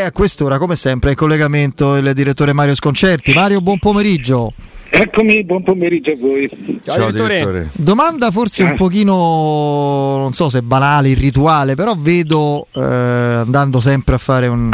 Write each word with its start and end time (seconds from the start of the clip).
E 0.00 0.04
a 0.04 0.12
quest'ora, 0.12 0.58
come 0.58 0.76
sempre, 0.76 1.10
in 1.10 1.16
collegamento 1.16 1.96
il 1.96 2.12
direttore 2.14 2.52
Mario 2.52 2.76
Sconcerti. 2.76 3.32
Mario, 3.32 3.60
buon 3.60 3.80
pomeriggio. 3.80 4.52
Eccomi, 4.90 5.42
buon 5.42 5.64
pomeriggio 5.64 6.12
a 6.12 6.16
voi. 6.16 6.48
Ciao, 6.48 6.94
Ciao 6.94 7.10
direttore. 7.10 7.34
direttore. 7.34 7.70
Domanda 7.72 8.30
forse 8.30 8.62
un 8.62 8.74
pochino, 8.74 10.18
non 10.18 10.32
so 10.32 10.48
se 10.48 10.62
banale, 10.62 11.08
irrituale, 11.08 11.74
però 11.74 11.96
vedo, 11.98 12.68
eh, 12.74 12.80
andando 12.80 13.80
sempre 13.80 14.14
a 14.14 14.18
fare 14.18 14.46
un, 14.46 14.70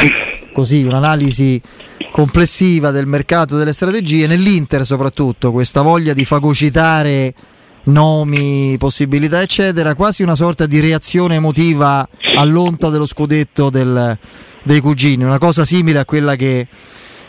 così, 0.52 0.82
un'analisi 0.82 1.58
complessiva 2.10 2.90
del 2.90 3.06
mercato 3.06 3.56
delle 3.56 3.72
strategie, 3.72 4.26
nell'Inter 4.26 4.84
soprattutto, 4.84 5.52
questa 5.52 5.80
voglia 5.80 6.12
di 6.12 6.26
fagocitare 6.26 7.32
nomi, 7.84 8.76
possibilità, 8.78 9.42
eccetera, 9.42 9.94
quasi 9.94 10.22
una 10.22 10.34
sorta 10.34 10.66
di 10.66 10.80
reazione 10.80 11.36
emotiva 11.36 12.08
all'onta 12.36 12.88
dello 12.88 13.06
scudetto 13.06 13.70
del 13.70 14.18
dei 14.64 14.80
cugini, 14.80 15.22
una 15.22 15.38
cosa 15.38 15.64
simile 15.64 16.00
a 16.00 16.04
quella 16.04 16.34
che, 16.34 16.66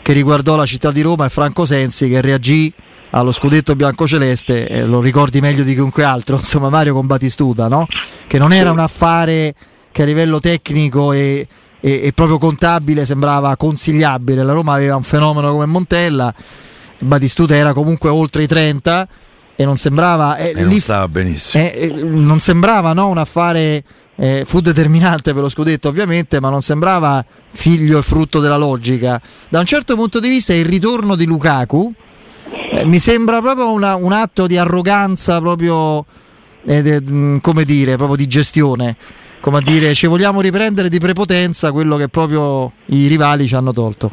che 0.02 0.12
riguardò 0.12 0.56
la 0.56 0.66
città 0.66 0.90
di 0.90 1.02
Roma 1.02 1.26
e 1.26 1.28
Franco 1.28 1.64
Sensi 1.64 2.08
che 2.08 2.20
reagì 2.20 2.72
allo 3.10 3.30
scudetto 3.30 3.76
biancoceleste, 3.76 4.66
eh, 4.66 4.86
lo 4.86 5.00
ricordi 5.00 5.40
meglio 5.40 5.62
di 5.62 5.74
chiunque 5.74 6.02
altro, 6.02 6.36
insomma 6.40 6.70
Mario 6.70 6.94
con 6.94 7.06
Batistuta, 7.06 7.68
no? 7.68 7.86
che 8.26 8.38
non 8.38 8.52
era 8.52 8.72
un 8.72 8.80
affare 8.80 9.54
che 9.92 10.02
a 10.02 10.06
livello 10.06 10.40
tecnico 10.40 11.12
e, 11.12 11.46
e, 11.80 12.00
e, 12.02 12.12
proprio 12.12 12.38
contabile 12.38 13.04
sembrava 13.04 13.54
consigliabile, 13.56 14.42
la 14.42 14.52
Roma 14.52 14.74
aveva 14.74 14.96
un 14.96 15.02
fenomeno 15.02 15.52
come 15.52 15.66
Montella, 15.66 16.34
Batistuta 16.98 17.54
era 17.54 17.74
comunque 17.74 18.08
oltre 18.08 18.42
i 18.42 18.46
30 18.46 19.08
e 19.56 19.64
non 19.64 19.76
sembrava... 19.76 20.36
Eh, 20.36 20.52
e 20.54 20.62
non 20.62 20.78
stava 20.78 21.08
benissimo. 21.08 21.64
Eh, 21.64 21.72
eh, 21.74 22.04
non 22.04 22.38
sembrava 22.38 22.92
no, 22.92 23.08
un 23.08 23.18
affare 23.18 23.82
eh, 24.16 24.44
fu 24.44 24.60
determinante 24.60 25.32
per 25.32 25.42
lo 25.42 25.48
scudetto 25.48 25.88
ovviamente, 25.88 26.40
ma 26.40 26.50
non 26.50 26.60
sembrava 26.60 27.24
figlio 27.50 27.98
e 27.98 28.02
frutto 28.02 28.40
della 28.40 28.56
logica. 28.56 29.20
Da 29.48 29.58
un 29.58 29.66
certo 29.66 29.94
punto 29.94 30.20
di 30.20 30.28
vista 30.28 30.54
il 30.54 30.64
ritorno 30.64 31.16
di 31.16 31.24
Lukaku 31.24 31.92
eh, 32.70 32.84
mi 32.84 32.98
sembra 32.98 33.40
proprio 33.40 33.72
una, 33.72 33.94
un 33.96 34.12
atto 34.12 34.46
di 34.46 34.56
arroganza, 34.56 35.40
proprio 35.40 36.04
eh, 36.64 36.82
de, 36.82 37.00
mm, 37.02 37.38
come 37.38 37.64
dire, 37.64 37.96
proprio 37.96 38.16
di 38.16 38.26
gestione. 38.26 38.96
Come 39.40 39.58
a 39.58 39.60
dire, 39.60 39.94
ci 39.94 40.06
vogliamo 40.06 40.40
riprendere 40.40 40.88
di 40.88 40.98
prepotenza 40.98 41.70
quello 41.70 41.96
che 41.96 42.08
proprio 42.08 42.72
i 42.86 43.06
rivali 43.06 43.46
ci 43.46 43.54
hanno 43.54 43.72
tolto. 43.72 44.10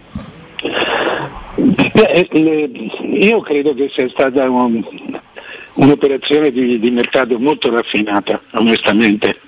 Beh, 1.55 2.27
le, 2.31 2.69
io 3.19 3.41
credo 3.41 3.73
che 3.73 3.89
sia 3.93 4.07
stata 4.09 4.47
un, 4.49 4.83
un'operazione 5.75 6.51
di, 6.51 6.79
di 6.79 6.91
mercato 6.91 7.37
molto 7.39 7.69
raffinata, 7.71 8.41
onestamente. 8.51 9.39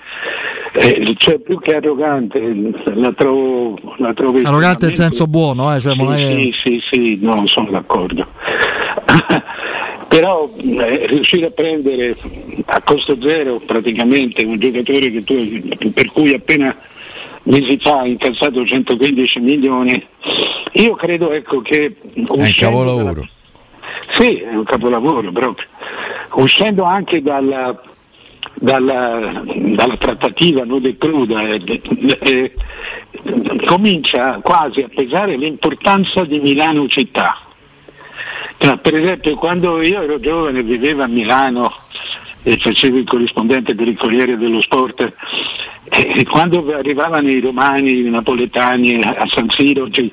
Eh, 0.74 1.16
cioè 1.18 1.40
più 1.40 1.60
che 1.60 1.76
arrogante 1.76 2.54
la 2.96 3.14
trovo, 3.14 3.80
la 3.98 4.14
trovo 4.14 4.40
arrogante 4.40 4.88
nel 4.88 4.96
senso 4.96 5.26
buono 5.26 5.74
eh? 5.74 5.80
cioè, 5.80 5.94
sì, 5.94 6.02
è... 6.02 6.16
sì, 6.18 6.54
sì, 6.62 6.84
sì, 6.92 7.18
no, 7.22 7.48
sono 7.48 7.72
d'accordo. 7.72 8.28
Però 10.10 10.50
eh, 10.58 11.08
riuscire 11.08 11.46
a 11.46 11.52
prendere 11.52 12.16
a 12.66 12.82
costo 12.82 13.18
zero 13.22 13.62
praticamente 13.66 14.44
un 14.44 14.58
giocatore 14.58 15.24
tu, 15.24 15.92
per 15.94 16.12
cui 16.12 16.34
appena 16.34 16.76
mesi 17.44 17.78
fa 17.78 18.00
ha 18.00 18.08
incassato 18.08 18.66
115 18.66 19.40
milioni 19.40 20.06
io 20.74 20.96
credo 20.96 21.32
ecco 21.32 21.62
che 21.62 21.86
è 21.86 21.92
un 22.14 22.54
capolavoro 22.58 23.04
dalla... 23.04 23.30
sì 24.14 24.38
è 24.38 24.56
un 24.56 24.64
capolavoro 24.64 25.32
proprio 25.32 25.68
uscendo 26.34 26.84
anche 26.84 27.22
dalla 27.22 27.80
dalla, 28.56 29.44
dalla 29.44 29.98
trattativa 29.98 30.64
nuda 30.64 30.88
e 30.88 30.98
cruda 30.98 31.42
eh, 31.42 31.82
eh, 32.22 32.54
comincia 33.66 34.40
quasi 34.42 34.82
a 34.82 34.90
pesare 34.94 35.36
l'importanza 35.36 36.24
di 36.24 36.40
Milano 36.40 36.88
città. 36.88 37.40
Per 38.58 38.96
esempio 38.96 39.36
quando 39.36 39.82
io 39.82 40.02
ero 40.02 40.20
giovane 40.20 40.64
vivevo 40.64 41.04
a 41.04 41.08
Milano 41.08 41.74
e 42.44 42.58
facevo 42.58 42.98
il 42.98 43.06
corrispondente 43.06 43.76
per 43.76 43.88
il 43.88 43.98
Corriere 43.98 44.38
dello 44.38 44.62
Sport 44.62 45.14
e 45.90 46.26
quando 46.26 46.66
arrivavano 46.74 47.30
i 47.30 47.40
romani, 47.40 48.00
i 48.00 48.10
napoletani 48.10 49.02
a 49.02 49.26
San 49.28 49.50
Siro 49.50 49.90
ci 49.90 50.12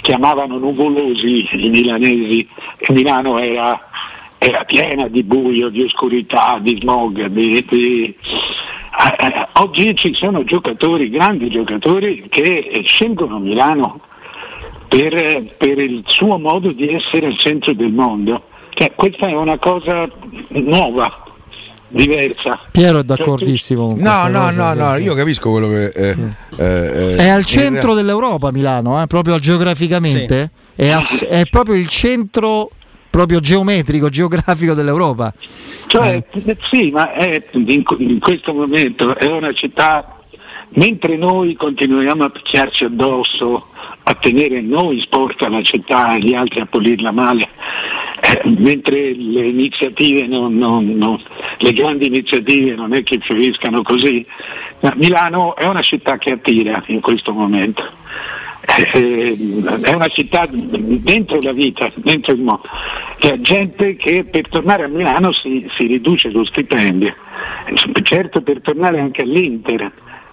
chiamavano 0.00 0.58
nuvolosi 0.58 1.48
i 1.64 1.68
milanesi 1.68 2.48
e 2.78 2.92
Milano 2.92 3.38
era 3.38 3.89
era 4.42 4.64
piena 4.64 5.06
di 5.06 5.22
buio, 5.22 5.68
di 5.68 5.82
oscurità, 5.82 6.58
di 6.62 6.78
smog. 6.80 7.26
Di, 7.26 7.62
di... 7.68 8.04
Eh, 8.04 9.26
eh, 9.26 9.46
oggi 9.54 9.94
ci 9.94 10.14
sono 10.14 10.44
giocatori, 10.44 11.10
grandi 11.10 11.50
giocatori, 11.50 12.24
che 12.26 12.80
scelgono 12.82 13.38
Milano 13.38 14.00
per, 14.88 15.42
per 15.58 15.78
il 15.78 16.02
suo 16.06 16.38
modo 16.38 16.72
di 16.72 16.88
essere 16.88 17.26
al 17.26 17.36
centro 17.36 17.74
del 17.74 17.92
mondo. 17.92 18.44
Cioè, 18.70 18.92
questa 18.94 19.26
è 19.26 19.34
una 19.34 19.58
cosa 19.58 20.08
nuova, 20.48 21.22
diversa. 21.88 22.58
Piero 22.70 23.00
è 23.00 23.02
d'accordissimo. 23.02 23.94
No, 23.98 24.26
no, 24.28 24.50
no, 24.52 24.72
no, 24.72 24.96
io 24.96 25.12
capisco 25.12 25.50
quello 25.50 25.68
che. 25.68 25.88
Eh, 25.88 26.14
sì. 26.14 26.60
eh, 26.62 27.16
è 27.16 27.28
al 27.28 27.44
centro 27.44 27.92
dell'Europa 27.92 28.50
Milano, 28.50 29.02
eh, 29.02 29.06
proprio 29.06 29.36
geograficamente. 29.36 30.50
Sì. 30.74 30.80
È, 30.82 30.88
ass- 30.88 31.26
è, 31.26 31.44
proprio 31.44 31.74
il 31.74 31.88
centro 31.88 32.70
proprio 33.10 33.40
geometrico, 33.40 34.08
geografico 34.08 34.74
dell'Europa. 34.74 35.34
Cioè, 35.86 36.24
eh. 36.30 36.56
sì, 36.70 36.90
ma 36.90 37.12
è, 37.12 37.42
in, 37.50 37.84
in 37.98 38.18
questo 38.20 38.54
momento 38.54 39.16
è 39.16 39.26
una 39.26 39.52
città 39.52 40.20
mentre 40.74 41.16
noi 41.16 41.54
continuiamo 41.54 42.24
a 42.24 42.30
picchiarci 42.30 42.84
addosso, 42.84 43.66
a 44.02 44.14
tenere 44.14 44.60
noi 44.60 45.00
sporca 45.00 45.48
la 45.48 45.62
città 45.62 46.14
e 46.14 46.20
gli 46.20 46.34
altri 46.34 46.60
a 46.60 46.66
pulirla 46.66 47.10
male, 47.10 47.48
eh, 48.20 48.42
mentre 48.58 49.14
le 49.14 49.46
iniziative, 49.46 50.26
non, 50.26 50.56
non, 50.56 50.86
non, 50.96 51.20
le 51.58 51.72
grandi 51.72 52.06
iniziative 52.06 52.74
non 52.74 52.94
è 52.94 53.02
che 53.02 53.18
fioriscano 53.20 53.82
così, 53.82 54.24
Milano 54.94 55.56
è 55.56 55.66
una 55.66 55.82
città 55.82 56.16
che 56.18 56.32
attira 56.32 56.82
in 56.86 57.00
questo 57.00 57.32
momento. 57.32 57.98
Eh, 58.62 59.36
è 59.82 59.94
una 59.94 60.08
città 60.08 60.46
dentro 60.50 61.40
la 61.40 61.52
vita, 61.52 61.90
dentro 61.96 62.32
il 62.32 62.40
mondo. 62.40 62.62
C'è 63.18 63.38
gente 63.40 63.96
che 63.96 64.24
per 64.24 64.48
tornare 64.48 64.84
a 64.84 64.88
Milano 64.88 65.32
si, 65.32 65.68
si 65.76 65.86
riduce 65.86 66.30
lo 66.30 66.44
stipendio, 66.44 67.14
certo 68.02 68.42
per 68.42 68.60
tornare 68.60 69.00
anche 69.00 69.22
all'Inter, 69.22 69.90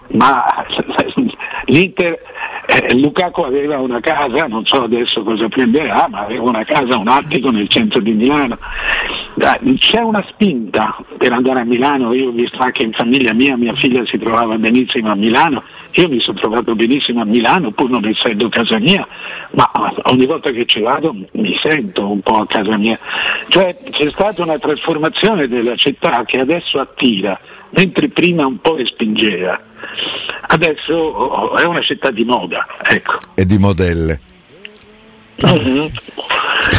ma 0.08 0.66
l'Inter 1.66 2.18
eh, 2.66 2.94
Lukaku 2.98 3.40
aveva 3.42 3.78
una 3.78 4.00
casa, 4.00 4.46
non 4.46 4.64
so 4.66 4.82
adesso 4.82 5.22
cosa 5.22 5.48
prenderà, 5.48 6.06
ma 6.10 6.20
aveva 6.20 6.42
una 6.42 6.64
casa, 6.64 6.98
un 6.98 7.08
attico 7.08 7.50
nel 7.50 7.68
centro 7.68 8.00
di 8.00 8.12
Milano. 8.12 8.58
C'è 9.38 10.00
una 10.00 10.24
spinta 10.28 10.96
per 11.16 11.32
andare 11.32 11.60
a 11.60 11.64
Milano, 11.64 12.12
io 12.12 12.28
ho 12.28 12.32
visto 12.32 12.58
anche 12.58 12.82
in 12.82 12.92
famiglia 12.92 13.32
mia, 13.32 13.56
mia 13.56 13.72
figlia 13.72 14.04
si 14.04 14.18
trovava 14.18 14.56
benissimo 14.56 15.10
a 15.10 15.14
Milano, 15.14 15.62
io 15.92 16.08
mi 16.08 16.18
sono 16.18 16.38
trovato 16.38 16.74
benissimo 16.74 17.20
a 17.20 17.24
Milano 17.24 17.70
pur 17.70 17.88
non 17.88 18.04
essendo 18.04 18.48
casa 18.48 18.78
mia, 18.78 19.06
ma 19.52 19.70
ogni 20.04 20.26
volta 20.26 20.50
che 20.50 20.66
ci 20.66 20.80
vado 20.80 21.14
mi 21.32 21.56
sento 21.60 22.10
un 22.10 22.20
po' 22.20 22.38
a 22.38 22.46
casa 22.46 22.76
mia. 22.76 22.98
Cioè 23.48 23.76
c'è 23.90 24.10
stata 24.10 24.42
una 24.42 24.58
trasformazione 24.58 25.46
della 25.46 25.76
città 25.76 26.24
che 26.24 26.40
adesso 26.40 26.78
attira, 26.80 27.38
mentre 27.70 28.08
prima 28.08 28.44
un 28.44 28.60
po' 28.60 28.76
respingeva 28.76 29.66
adesso 30.48 31.56
è 31.56 31.64
una 31.64 31.80
città 31.80 32.10
di 32.10 32.24
moda. 32.24 32.66
Ecco. 32.82 33.18
E 33.34 33.44
di 33.44 33.58
modelle. 33.58 34.20
Mm-hmm. 35.46 35.86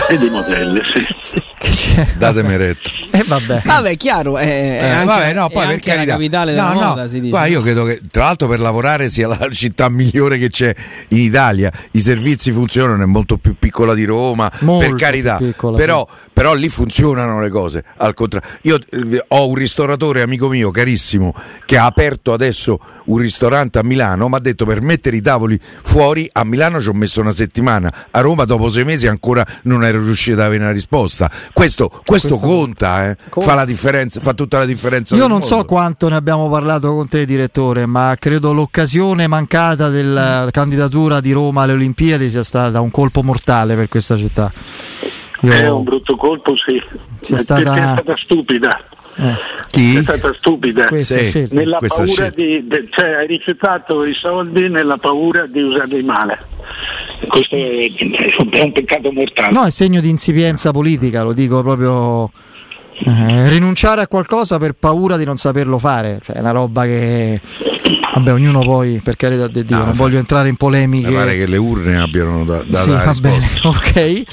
e 0.09 0.17
di 0.17 0.29
modelle, 0.29 0.81
sì. 1.17 1.41
Datemi 2.17 2.57
retto. 2.57 2.89
Eh, 3.11 3.23
vabbè. 3.25 3.63
vabbè, 3.65 3.97
chiaro. 3.97 4.37
È, 4.37 4.45
è 4.45 4.83
eh, 4.83 4.89
anche, 4.89 5.05
vabbè, 5.05 5.33
no, 5.33 5.49
poi 5.49 5.67
per 5.67 5.79
carità. 5.79 6.11
capitale 6.11 6.51
della 6.51 6.73
no, 6.73 6.73
moda, 6.73 7.05
no. 7.05 7.29
Qua 7.29 7.47
io 7.47 7.61
credo 7.61 7.83
che, 7.83 7.99
tra 8.09 8.25
l'altro, 8.25 8.47
per 8.47 8.59
lavorare 8.59 9.09
sia 9.09 9.27
la 9.27 9.47
città 9.51 9.89
migliore 9.89 10.37
che 10.37 10.49
c'è 10.49 10.73
in 11.09 11.17
Italia. 11.17 11.71
I 11.91 11.99
servizi 11.99 12.51
funzionano, 12.51 13.01
è 13.01 13.07
molto 13.07 13.37
più 13.37 13.55
piccola 13.57 13.95
di 13.95 14.05
Roma, 14.05 14.49
molto 14.59 14.87
per 14.87 14.95
carità. 14.95 15.37
Piccola, 15.37 15.75
però, 15.75 16.07
sì. 16.07 16.28
Però, 16.39 16.53
lì 16.53 16.69
funzionano 16.69 17.41
le 17.41 17.49
cose. 17.49 17.83
Al 17.97 18.13
contrario, 18.13 18.47
io 18.61 18.79
eh, 18.91 19.25
ho 19.27 19.45
un 19.49 19.55
ristoratore 19.55 20.21
amico 20.21 20.47
mio 20.47 20.71
carissimo 20.71 21.33
che 21.65 21.77
ha 21.77 21.83
aperto 21.83 22.31
adesso 22.31 22.79
un 23.07 23.17
ristorante 23.17 23.77
a 23.77 23.83
Milano. 23.83 24.29
Mi 24.29 24.35
ha 24.35 24.39
detto 24.39 24.65
per 24.65 24.81
mettere 24.81 25.17
i 25.17 25.21
tavoli 25.21 25.59
fuori 25.59 26.29
a 26.31 26.45
Milano 26.45 26.79
ci 26.79 26.87
ho 26.87 26.93
messo 26.93 27.19
una 27.19 27.31
settimana, 27.31 27.93
a 28.11 28.21
Roma 28.21 28.45
dopo 28.45 28.69
sei 28.69 28.85
mesi 28.85 29.05
ancora 29.05 29.45
non 29.63 29.83
ero 29.83 30.01
riuscito 30.01 30.39
ad 30.39 30.45
avere 30.45 30.63
una 30.63 30.71
risposta. 30.71 31.29
Questo, 31.51 31.89
questo, 32.05 32.37
questo 32.37 32.37
conta, 32.37 33.09
eh. 33.09 33.17
fa, 33.29 33.53
la 33.53 33.65
differenza, 33.65 34.21
fa 34.21 34.33
tutta 34.33 34.59
la 34.59 34.65
differenza. 34.65 35.17
Io 35.17 35.27
non 35.27 35.39
mondo. 35.39 35.45
so 35.45 35.65
quanto 35.65 36.07
ne 36.07 36.15
abbiamo 36.15 36.47
parlato 36.47 36.95
con 36.95 37.09
te, 37.09 37.25
direttore, 37.25 37.85
ma 37.85 38.15
credo 38.17 38.53
l'occasione 38.53 39.27
mancata 39.27 39.89
della 39.89 40.47
candidatura 40.51 41.19
di 41.19 41.33
Roma 41.33 41.63
alle 41.63 41.73
Olimpiadi 41.73 42.29
sia 42.29 42.43
stata 42.43 42.79
un 42.79 42.91
colpo 42.91 43.23
mortale 43.23 43.75
per 43.75 43.89
questa 43.89 44.15
città. 44.15 44.49
Io... 45.41 45.51
È 45.51 45.69
un 45.69 45.83
brutto 45.83 46.15
colpo, 46.15 46.55
sì. 46.55 46.81
Sia 47.21 47.37
stata... 47.37 47.73
È 47.73 47.91
stata 47.93 48.15
stupida. 48.17 48.83
Chi? 49.69 49.95
È 49.95 50.01
stata 50.01 50.33
stupida. 50.37 50.87
Sì, 51.01 51.47
nella 51.51 51.79
paura 51.85 52.29
di, 52.29 52.65
de, 52.65 52.87
cioè, 52.89 53.11
hai 53.11 53.27
rifiutato 53.27 54.05
i 54.05 54.13
soldi 54.13 54.69
nella 54.69 54.97
paura 54.97 55.45
di 55.45 55.61
usarli 55.61 56.03
male. 56.03 56.39
Questo 57.27 57.55
è, 57.55 57.91
è 57.91 58.61
un 58.61 58.71
peccato 58.71 59.11
mortale. 59.11 59.51
No, 59.51 59.65
è 59.65 59.71
segno 59.71 59.99
di 59.99 60.09
insipienza 60.09 60.71
politica, 60.71 61.23
lo 61.23 61.33
dico 61.33 61.61
proprio. 61.61 62.31
Eh, 63.01 63.47
rinunciare 63.47 64.01
a 64.01 64.07
qualcosa 64.07 64.57
per 64.57 64.73
paura 64.73 65.15
di 65.15 65.23
non 65.23 65.37
saperlo 65.37 65.79
fare, 65.79 66.19
cioè 66.21 66.35
è 66.35 66.39
una 66.39 66.51
roba 66.51 66.83
che 66.83 67.39
vabbè, 68.13 68.33
ognuno 68.33 68.59
poi 68.59 68.99
per 69.01 69.15
carità 69.15 69.47
di 69.47 69.63
Dio, 69.63 69.77
no, 69.77 69.85
non 69.85 69.95
voglio 69.95 70.17
entrare 70.17 70.49
in 70.49 70.57
polemiche. 70.57 71.07
Mi 71.07 71.13
pare 71.13 71.37
che 71.37 71.45
le 71.45 71.57
urne 71.57 71.97
abbiano 71.97 72.43
da, 72.43 72.61
da 72.67 72.77
sì, 72.79 72.89
dare 72.89 73.05
va 73.05 73.13
bene, 73.13 73.49
ok. 73.63 74.23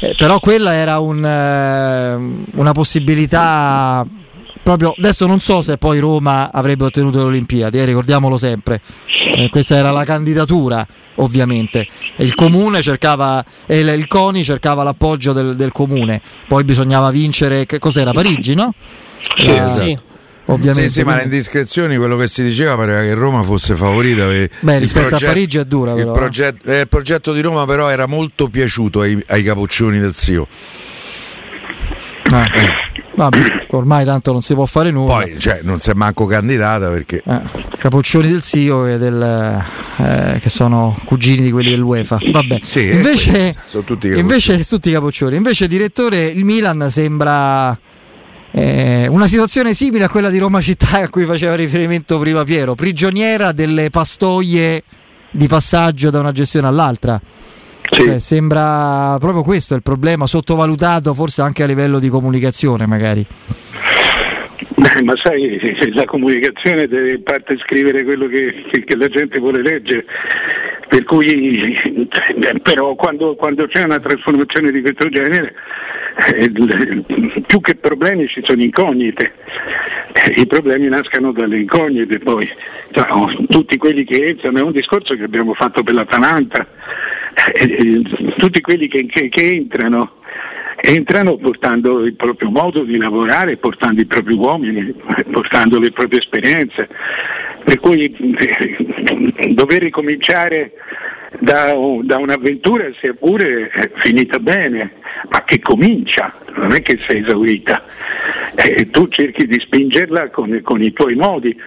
Eh, 0.00 0.14
però 0.16 0.40
quella 0.40 0.74
era 0.74 0.98
un, 0.98 1.24
eh, 1.24 2.14
una 2.56 2.72
possibilità 2.72 4.06
proprio 4.66 4.92
adesso 4.98 5.26
non 5.26 5.38
so 5.38 5.62
se 5.62 5.78
poi 5.78 6.00
Roma 6.00 6.50
avrebbe 6.52 6.82
ottenuto 6.86 7.18
le 7.18 7.24
Olimpiadi, 7.26 7.78
eh, 7.78 7.84
ricordiamolo 7.84 8.36
sempre. 8.36 8.80
Eh, 9.36 9.48
questa 9.48 9.76
era 9.76 9.92
la 9.92 10.02
candidatura, 10.02 10.84
ovviamente. 11.16 11.86
Il 12.16 12.34
comune 12.34 12.82
cercava, 12.82 13.44
eh, 13.66 13.78
il 13.78 14.08
CONI 14.08 14.42
cercava 14.42 14.82
l'appoggio 14.82 15.32
del, 15.32 15.54
del, 15.54 15.70
comune, 15.70 16.20
poi 16.48 16.64
bisognava 16.64 17.10
vincere. 17.10 17.64
Che 17.64 17.78
cos'era? 17.78 18.10
Parigi, 18.10 18.54
no? 18.54 18.74
Sì, 19.36 19.46
la, 19.46 19.66
esatto. 19.66 19.82
sì. 19.84 19.98
Ovviamente, 20.46 20.88
sì, 20.88 21.00
sì, 21.00 21.02
ma 21.02 21.16
le 21.16 21.24
indiscrezioni 21.24 21.96
quello 21.96 22.16
che 22.16 22.28
si 22.28 22.42
diceva 22.42 22.76
pareva 22.76 23.00
che 23.00 23.14
Roma 23.14 23.42
fosse 23.42 23.74
favorita. 23.74 24.26
Beh, 24.26 24.78
rispetto 24.78 25.08
progetto, 25.08 25.24
a 25.24 25.28
Parigi 25.28 25.58
è 25.58 25.64
dura. 25.64 25.94
Però, 25.94 26.04
il, 26.04 26.16
eh. 26.16 26.18
progetto, 26.18 26.70
eh, 26.70 26.80
il 26.80 26.88
progetto 26.88 27.32
di 27.32 27.40
Roma, 27.40 27.64
però, 27.64 27.88
era 27.88 28.06
molto 28.06 28.48
piaciuto 28.48 29.00
ai, 29.00 29.20
ai 29.28 29.42
capoccioni 29.42 29.98
del 29.98 30.14
SIO. 30.14 30.46
Ah. 32.30 32.44
Eh. 32.44 32.84
Vabbè, 33.16 33.64
ormai 33.68 34.04
tanto 34.04 34.30
non 34.30 34.42
si 34.42 34.52
può 34.52 34.66
fare 34.66 34.90
nulla. 34.90 35.20
Poi 35.20 35.38
cioè, 35.38 35.60
non 35.62 35.78
si 35.80 35.90
è 35.90 35.94
manco 35.94 36.26
candidata 36.26 36.90
perché. 36.90 37.22
Eh, 37.26 37.40
capoccioni 37.78 38.28
del 38.28 38.42
SIO 38.42 38.86
e 38.86 38.98
del, 38.98 39.64
eh, 39.96 40.38
che 40.38 40.48
sono 40.50 40.96
cugini 41.06 41.40
di 41.40 41.50
quelli 41.50 41.70
dell'UEFA. 41.70 42.18
Vabbè. 42.30 42.60
Sì, 42.62 42.90
invece, 42.90 43.56
sono 43.64 43.84
tutti 43.84 44.08
invece 44.08 44.62
tutti 44.64 44.90
capoccioni. 44.92 45.34
Invece, 45.34 45.66
direttore, 45.66 46.26
il 46.26 46.44
Milan 46.44 46.88
sembra. 46.90 47.76
Eh, 48.58 49.06
una 49.10 49.26
situazione 49.26 49.74
simile 49.74 50.04
a 50.04 50.08
quella 50.08 50.30
di 50.30 50.38
Roma 50.38 50.62
città 50.62 51.00
a 51.02 51.10
cui 51.10 51.24
faceva 51.26 51.54
riferimento 51.54 52.18
prima 52.18 52.42
Piero, 52.42 52.74
prigioniera 52.74 53.52
delle 53.52 53.90
pastoie 53.90 54.82
di 55.30 55.46
passaggio 55.46 56.08
da 56.08 56.20
una 56.20 56.32
gestione 56.32 56.66
all'altra. 56.66 57.20
Sì. 57.90 58.02
Cioè, 58.02 58.18
sembra 58.18 59.18
proprio 59.20 59.42
questo 59.42 59.74
il 59.74 59.82
problema, 59.82 60.26
sottovalutato 60.26 61.12
forse 61.12 61.42
anche 61.42 61.64
a 61.64 61.66
livello 61.66 61.98
di 61.98 62.08
comunicazione 62.08 62.86
magari. 62.86 63.26
Beh, 64.76 65.02
ma 65.02 65.12
sai, 65.22 65.92
la 65.92 66.06
comunicazione 66.06 66.88
deve 66.88 67.10
in 67.10 67.22
parte 67.24 67.58
scrivere 67.58 68.04
quello 68.04 68.26
che, 68.26 68.64
che 68.86 68.96
la 68.96 69.08
gente 69.08 69.38
vuole 69.38 69.60
leggere, 69.60 70.06
per 70.88 71.04
cui 71.04 71.78
però 72.62 72.94
quando, 72.94 73.34
quando 73.34 73.66
c'è 73.66 73.84
una 73.84 74.00
trasformazione 74.00 74.70
di 74.70 74.80
questo 74.80 75.10
genere 75.10 75.48
eh, 75.48 75.54
più 77.46 77.60
che 77.60 77.74
problemi 77.74 78.26
ci 78.26 78.42
sono 78.44 78.62
incognite. 78.62 79.32
Eh, 80.12 80.40
I 80.40 80.46
problemi 80.46 80.88
nascano 80.88 81.32
dalle 81.32 81.58
incognite 81.58 82.18
poi. 82.18 82.48
No, 82.94 83.30
tutti 83.48 83.76
quelli 83.76 84.04
che 84.04 84.28
entrano, 84.28 84.58
è 84.58 84.62
un 84.62 84.72
discorso 84.72 85.14
che 85.14 85.24
abbiamo 85.24 85.52
fatto 85.54 85.82
per 85.82 85.94
l'Atalanta, 85.94 86.66
eh, 87.52 88.02
tutti 88.36 88.60
quelli 88.60 88.88
che, 88.88 89.04
che, 89.06 89.28
che 89.28 89.50
entrano 89.52 90.14
entrano 90.78 91.36
portando 91.36 92.04
il 92.04 92.14
proprio 92.14 92.50
modo 92.50 92.84
di 92.84 92.96
lavorare, 92.96 93.56
portando 93.56 94.00
i 94.00 94.06
propri 94.06 94.34
uomini, 94.34 94.94
portando 95.30 95.78
le 95.80 95.90
proprie 95.90 96.20
esperienze. 96.20 96.88
Per 97.64 97.80
cui 97.80 98.04
eh, 98.04 99.52
dover 99.52 99.82
ricominciare 99.82 100.72
da, 101.40 101.74
da, 102.02 102.16
un'avventura 102.18 102.90
sia 103.00 103.14
pure 103.14 103.70
finita 103.96 104.38
bene, 104.38 104.92
ma 105.28 105.44
che 105.44 105.60
comincia, 105.60 106.32
non 106.54 106.72
è 106.72 106.82
che 106.82 106.98
sei 107.06 107.22
esaurita. 107.22 107.84
Eh, 108.54 108.90
tu 108.90 109.06
cerchi 109.08 109.46
di 109.46 109.58
spingerla 109.60 110.30
con, 110.30 110.60
con 110.62 110.82
i 110.82 110.92
tuoi 110.92 111.14
modi, 111.14 111.58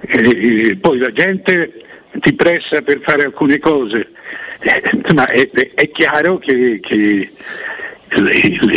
eh, 0.00 0.76
poi 0.80 0.98
la 0.98 1.12
gente 1.12 1.84
ti 2.20 2.32
pressa 2.34 2.82
per 2.82 3.00
fare 3.00 3.24
alcune 3.24 3.58
cose, 3.58 4.10
eh, 4.60 5.12
ma 5.14 5.26
è, 5.26 5.48
è, 5.50 5.90
chiaro 5.90 6.38
che, 6.38 6.78
che 6.80 7.30
le, 8.08 8.32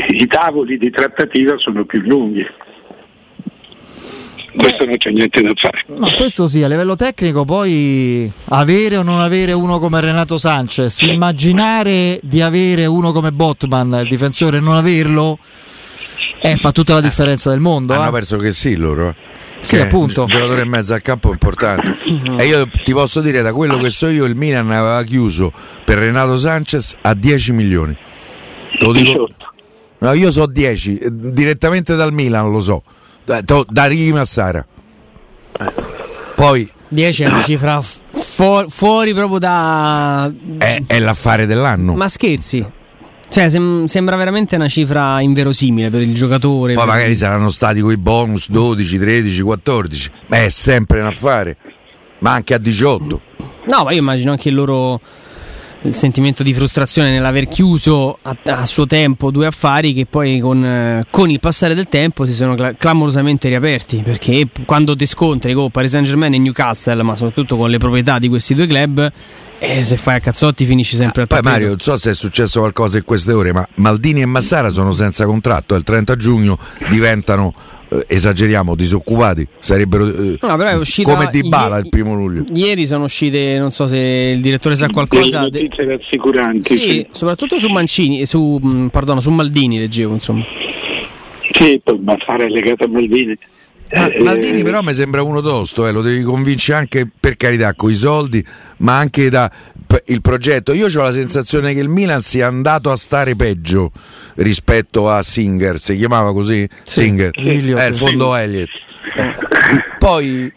i 0.10 0.28
tavoli 0.28 0.78
di 0.78 0.90
trattativa 0.90 1.58
sono 1.58 1.86
più 1.86 2.02
lunghi. 2.02 2.46
Questo 4.57 4.86
non 4.86 4.98
c'è 4.98 5.12
niente 5.12 5.42
da 5.42 5.51
fare. 5.56 5.83
No, 5.88 6.09
questo 6.18 6.48
sì, 6.48 6.63
a 6.63 6.68
livello 6.68 6.95
tecnico 6.95 7.45
poi 7.45 8.30
avere 8.45 8.98
o 8.98 9.04
non 9.04 9.19
avere 9.19 9.51
uno 9.51 9.80
come 9.80 10.01
Renato 10.01 10.38
Sanchez, 10.38 11.01
immaginare 11.01 12.19
di 12.24 12.42
avere 12.42 12.86
uno 12.86 13.12
come 13.12 13.31
Botman, 13.31 14.00
il 14.01 14.09
difensore, 14.09 14.57
e 14.57 14.59
non 14.59 14.75
averlo, 14.75 15.38
eh, 16.42 16.57
fa 16.57 16.71
tutta 16.71 16.94
la 16.94 17.01
differenza 17.01 17.50
del 17.51 17.59
mondo. 17.59 17.94
Hanno 17.94 18.09
eh. 18.09 18.12
perso 18.12 18.38
che 18.38 18.51
sì 18.51 18.75
loro. 18.75 19.15
Sì, 19.62 19.77
appunto. 19.77 20.21
Un 20.21 20.27
giocatore 20.27 20.62
in 20.62 20.69
mezzo 20.69 20.94
al 20.94 21.01
campo 21.01 21.31
importante. 21.31 21.98
e 22.38 22.45
io 22.45 22.68
ti 22.83 22.94
posso 22.94 23.21
dire, 23.21 23.42
da 23.42 23.53
quello 23.53 23.77
che 23.77 23.89
so 23.89 24.07
io, 24.07 24.25
il 24.25 24.36
Milan 24.36 24.69
aveva 24.71 25.03
chiuso 25.03 25.51
per 25.83 25.98
Renato 25.98 26.38
Sanchez 26.38 26.95
a 27.01 27.13
10 27.13 27.51
milioni. 27.53 27.98
Lo 28.80 28.92
dico. 28.92 29.30
No, 30.00 30.13
io 30.13 30.30
so 30.30 30.45
10, 30.45 31.00
direttamente 31.10 31.95
dal 31.95 32.13
Milan 32.13 32.51
lo 32.51 32.60
so. 32.60 32.83
Da, 33.27 33.41
da 33.68 33.85
Ricky 33.88 34.13
Massara. 34.13 34.65
Poi 36.33 36.69
10 36.88 37.24
è 37.24 37.27
una 37.27 37.41
cifra 37.44 37.81
fu- 37.81 38.69
fuori 38.69 39.13
proprio 39.13 39.38
da. 39.38 40.31
È, 40.57 40.81
è, 40.88 41.00
l'affare 41.00 41.45
dell'anno. 41.45 41.94
Ma 41.94 42.07
scherzi. 42.07 42.65
Cioè, 43.27 43.50
sem- 43.50 43.83
sembra 43.83 44.15
veramente 44.15 44.56
una 44.56 44.69
cifra 44.69 45.19
inverosimile 45.19 45.89
per 45.89 46.03
il 46.03 46.15
giocatore. 46.15 46.74
Poi 46.75 46.85
magari 46.85 47.15
saranno 47.15 47.50
stati 47.50 47.81
con 47.81 47.91
i 47.91 47.97
bonus 47.97 48.50
12, 48.50 48.97
13, 48.97 49.41
14. 49.41 50.12
Ma 50.27 50.44
è 50.44 50.50
sempre 50.50 51.01
un 51.01 51.07
affare. 51.07 51.57
Ma 52.19 52.31
anche 52.31 52.53
a 52.53 52.57
18. 52.57 53.21
No, 53.65 53.83
ma 53.83 53.91
io 53.91 54.00
immagino 54.00 54.31
anche 54.31 54.47
il 54.47 54.56
loro 54.56 55.01
il 55.83 55.94
sentimento 55.94 56.44
di 56.44 56.53
frustrazione 56.53 57.12
nell'aver 57.12 57.47
chiuso 57.47 58.18
a, 58.21 58.35
a 58.45 58.65
suo 58.65 58.88
tempo 58.88 59.31
due 59.31 59.45
affari 59.45 59.94
che 59.94 60.06
poi 60.06 60.39
con, 60.39 60.63
eh, 60.63 61.06
con 61.09 61.29
il 61.29 61.39
passare 61.39 61.74
del 61.74 61.88
tempo 61.88 62.25
si 62.25 62.33
sono 62.33 62.56
cl- 62.56 62.75
clamorosamente 62.77 63.47
riaperti 63.47 64.01
perché 64.03 64.47
quando 64.65 64.95
ti 64.95 65.06
scontri 65.06 65.53
con 65.53 65.69
Paris 65.69 65.91
Saint 65.91 66.07
Germain 66.07 66.33
e 66.33 66.39
Newcastle 66.39 67.03
ma 67.03 67.15
soprattutto 67.15 67.57
con 67.57 67.69
le 67.69 67.77
proprietà 67.77 68.19
di 68.19 68.27
questi 68.27 68.53
due 68.53 68.68
club 68.68 69.12
e 69.59 69.83
se 69.83 69.97
fai 69.97 70.18
a 70.18 70.19
cazzotti 70.19 70.65
finisci 70.65 70.95
sempre 70.95 71.24
al 71.24 71.27
Poi 71.27 71.39
Mario, 71.41 71.69
non 71.69 71.79
so 71.79 71.97
se 71.97 72.12
è 72.12 72.13
successo 72.13 72.59
qualcosa 72.59 72.98
in 72.98 73.03
queste 73.03 73.34
ore, 73.34 73.53
ma 73.53 73.67
Maldini 73.75 74.22
e 74.22 74.25
Massara 74.27 74.69
sono 74.69 74.91
senza 74.91 75.25
contratto. 75.25 75.74
Il 75.74 75.81
30 75.81 76.15
giugno 76.15 76.60
diventano 76.89 77.55
eh, 77.55 77.76
esageriamo, 78.08 78.75
disoccupati, 78.75 79.48
sarebbero 79.60 80.08
eh, 80.08 80.38
no, 80.41 80.58
come 81.03 81.29
Di 81.32 81.48
Bala 81.48 81.77
il 81.77 81.89
primo 81.89 82.13
luglio. 82.13 82.46
Ieri 82.53 82.86
sono 82.86 83.06
uscite, 83.06 83.58
non 83.58 83.72
so 83.72 83.88
se 83.88 83.98
il 83.98 84.41
direttore 84.41 84.75
sa 84.75 84.89
qualcosa. 84.89 85.41
Notizie 85.41 85.86
de... 85.86 85.98
rassicuranti. 85.98 86.74
Sì, 86.74 86.82
sì, 86.82 87.08
soprattutto 87.12 87.58
su 87.60 87.67
Mancini, 87.67 88.25
su, 88.25 88.60
mm, 88.63 88.88
perdono, 88.88 89.22
su 89.22 89.32
Maldini 89.32 89.79
leggevo, 89.79 90.13
insomma. 90.13 90.44
Sì, 91.51 91.79
poi 91.84 92.00
Massara 92.00 92.44
è 92.44 92.50
legato 92.50 92.84
a 92.84 92.88
Maldini. 92.88 93.38
Ma, 93.91 94.08
eh, 94.08 94.22
Maldini 94.22 94.63
però 94.63 94.82
mi 94.82 94.94
sembra 94.94 95.22
uno 95.22 95.41
tosto, 95.41 95.88
eh, 95.88 95.91
lo 95.91 96.01
devi 96.01 96.24
convincere 96.24 96.77
anche 96.77 97.08
per 97.20 97.38
carità 97.38 97.74
con 97.74 97.89
i 97.89 97.96
soldi, 97.96 98.46
ma 98.77 98.98
anche 98.98 99.29
da 99.29 99.50
il 100.06 100.22
progetto. 100.22 100.74
Io 100.74 100.88
ho 100.88 101.03
la 101.03 101.12
sensazione 101.12 101.74
che 101.74 101.79
il 101.79 101.88
Milan 101.88 102.22
sia 102.22 102.48
andato 102.48 102.91
a 102.91 102.98
stare 102.98 103.36
peggio 103.36 103.91
rispetto 104.36 105.10
a 105.10 105.22
Singer, 105.22 105.79
si 105.79 105.96
chiamava 105.96 106.34
così? 106.34 106.67
Sì, 106.84 107.01
Singer, 107.01 107.32
Elliot, 107.36 107.79
eh, 107.79 107.88
il 107.88 107.96
fondo 107.96 108.34
sì. 108.34 108.41
Elliott. 108.41 108.70
Eh. 109.15 109.36
Poi, 109.98 110.51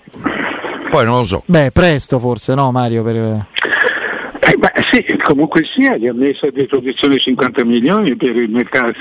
poi 0.91 1.05
non 1.05 1.19
lo 1.19 1.25
so. 1.25 1.43
Beh, 1.47 1.71
presto 1.73 2.19
forse, 2.19 2.55
no 2.55 2.73
Mario? 2.73 3.03
Per... 3.05 3.17
Eh, 3.17 4.57
beh, 4.57 4.73
sì, 4.91 5.17
comunque 5.19 5.63
sia, 5.65 5.97
gli 5.97 6.09
ha 6.09 6.15
messo 6.15 6.47
a 6.47 6.51
disposizione 6.51 7.19
50 7.19 7.65
milioni 7.65 8.17
per 8.17 8.35
il 8.35 8.51
mercato 8.51 8.95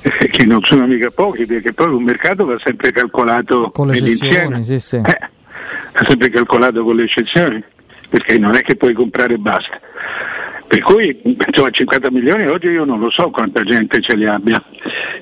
che 0.30 0.44
non 0.44 0.62
sono 0.62 0.86
mica 0.86 1.10
pochi, 1.10 1.46
perché 1.46 1.72
poi 1.72 1.92
un 1.92 2.02
mercato 2.02 2.44
va 2.44 2.58
sempre 2.62 2.92
calcolato 2.92 3.70
con 3.70 3.88
le 3.88 3.98
eccezioni, 3.98 4.64
sì, 4.64 4.78
sì. 4.80 4.96
Eh, 4.96 5.02
va 5.92 6.04
sempre 6.06 6.30
calcolato 6.30 6.84
con 6.84 6.96
le 6.96 7.04
eccezioni, 7.04 7.62
perché 8.08 8.38
non 8.38 8.54
è 8.54 8.62
che 8.62 8.76
puoi 8.76 8.94
comprare 8.94 9.34
e 9.34 9.38
basta. 9.38 9.80
Per 10.68 10.80
cui 10.80 11.18
insomma 11.24 11.70
50 11.70 12.10
milioni 12.10 12.44
oggi 12.46 12.66
io 12.66 12.84
non 12.84 13.00
lo 13.00 13.10
so 13.10 13.30
quanta 13.30 13.62
gente 13.62 14.02
ce 14.02 14.14
li 14.14 14.26
abbia. 14.26 14.62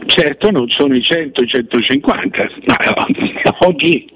Certo 0.04 0.50
non 0.50 0.68
sono 0.68 0.96
i 0.96 1.00
100, 1.00 1.40
i 1.40 1.46
150, 1.46 2.48
ma 2.64 2.76
oggi, 3.60 4.10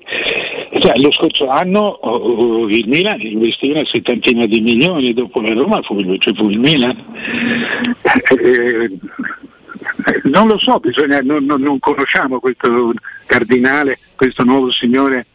cioè, 0.80 0.98
lo 0.98 1.12
scorso 1.12 1.48
anno 1.48 1.82
oh, 1.82 2.68
il 2.68 2.88
Milan 2.88 3.20
investiva 3.20 3.78
una 3.78 3.88
settantina 3.88 4.44
di 4.46 4.60
milioni, 4.60 5.14
dopo 5.14 5.40
la 5.40 5.52
Roma 5.52 5.80
fu, 5.82 6.00
cioè 6.18 6.34
fu 6.34 6.48
il 6.48 6.58
Milan. 6.58 6.96
Eh, 8.02 8.80
Eh, 8.80 8.98
non 10.24 10.46
lo 10.46 10.58
so, 10.58 10.78
bisogna, 10.78 11.20
non, 11.22 11.44
non, 11.44 11.60
non, 11.60 11.78
conosciamo 11.78 12.40
questo 12.40 12.92
cardinale, 13.26 13.98
questo 14.16 14.44
nuovo 14.44 14.70
signore 14.70 15.26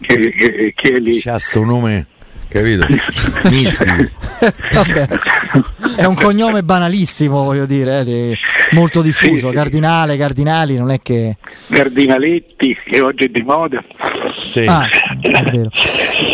che, 0.00 0.30
che, 0.30 0.72
che 0.74 0.92
è 0.92 0.98
lì. 0.98 1.20
C'ha 1.20 1.38
sto 1.38 1.64
nome 1.64 2.06
capito? 2.50 2.86
è 5.96 6.04
un 6.04 6.14
cognome 6.14 6.62
banalissimo, 6.62 7.44
voglio 7.44 7.64
dire, 7.64 8.00
eh, 8.00 8.36
molto 8.72 9.00
diffuso. 9.00 9.48
Sì, 9.48 9.54
Cardinale, 9.54 10.16
Cardinali, 10.16 10.76
non 10.76 10.90
è 10.90 11.00
che. 11.00 11.36
Cardinaletti, 11.68 12.76
che 12.84 13.00
oggi 13.00 13.24
è 13.24 13.28
di 13.28 13.42
moda. 13.42 13.82
Sì. 14.44 14.64
Ah, 14.66 14.86
è 15.20 15.42
vero. 15.50 15.70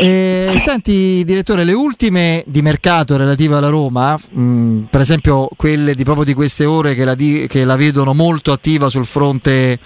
E, 0.01 0.55
senti, 0.59 1.23
direttore, 1.25 1.65
le 1.65 1.73
ultime 1.73 2.43
di 2.47 2.63
mercato 2.63 3.17
relative 3.17 3.57
alla 3.57 3.69
Roma, 3.69 4.17
mh, 4.17 4.85
per 4.91 5.01
esempio 5.01 5.49
quelle 5.57 5.95
di 5.95 6.05
proprio 6.05 6.25
di 6.25 6.35
queste 6.35 6.65
ore 6.65 6.95
che 6.95 7.05
la, 7.05 7.15
di, 7.15 7.47
che 7.49 7.65
la 7.65 7.77
vedono 7.77 8.15
molto 8.15 8.53
attiva 8.53 8.89
sul 8.89 9.07
fronte 9.07 9.79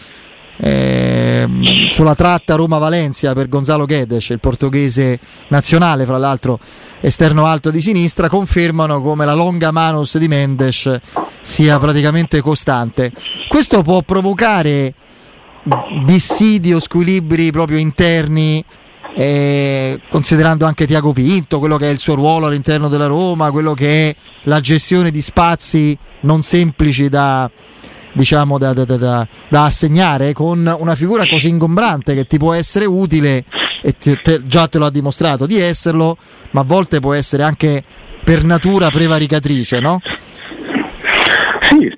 eh, 0.62 1.48
sulla 1.90 2.14
tratta 2.14 2.54
Roma-Valencia 2.54 3.32
per 3.32 3.48
Gonzalo 3.48 3.86
Guedes, 3.86 4.28
il 4.28 4.40
portoghese 4.40 5.18
nazionale, 5.48 6.04
fra 6.04 6.18
l'altro 6.18 6.58
esterno 7.00 7.46
alto 7.46 7.70
di 7.70 7.80
sinistra, 7.80 8.28
confermano 8.28 9.00
come 9.00 9.24
la 9.24 9.34
longa 9.34 9.70
manus 9.70 10.18
di 10.18 10.28
Mendes 10.28 11.00
sia 11.40 11.78
praticamente 11.78 12.40
costante. 12.40 13.10
Questo 13.48 13.82
può 13.82 14.02
provocare 14.02 14.94
dissidi 16.04 16.72
o 16.72 16.80
squilibri 16.80 17.50
proprio 17.50 17.78
interni 17.78 18.64
eh, 19.14 20.00
considerando 20.08 20.64
anche 20.64 20.86
Tiago 20.86 21.12
Pinto, 21.12 21.58
quello 21.58 21.76
che 21.76 21.86
è 21.86 21.90
il 21.90 21.98
suo 21.98 22.14
ruolo 22.14 22.46
all'interno 22.46 22.88
della 22.88 23.06
Roma, 23.06 23.50
quello 23.50 23.74
che 23.74 24.10
è 24.10 24.16
la 24.44 24.60
gestione 24.60 25.10
di 25.10 25.20
spazi 25.20 25.96
non 26.20 26.42
semplici 26.42 27.08
da, 27.08 27.50
diciamo, 28.12 28.58
da, 28.58 28.72
da, 28.72 28.84
da, 28.84 29.64
assegnare 29.64 30.32
con 30.32 30.74
una 30.78 30.94
figura 30.94 31.26
così 31.26 31.48
ingombrante 31.48 32.14
che 32.14 32.26
ti 32.26 32.38
può 32.38 32.52
essere 32.52 32.84
utile 32.84 33.44
e 33.82 33.94
te, 33.98 34.16
te, 34.16 34.40
già 34.46 34.68
te 34.68 34.78
lo 34.78 34.86
ha 34.86 34.90
dimostrato 34.90 35.46
di 35.46 35.58
esserlo, 35.58 36.16
ma 36.52 36.60
a 36.60 36.64
volte 36.64 37.00
può 37.00 37.12
essere 37.12 37.42
anche 37.42 37.82
per 38.22 38.44
natura 38.44 38.90
prevaricatrice, 38.90 39.80
no? 39.80 40.00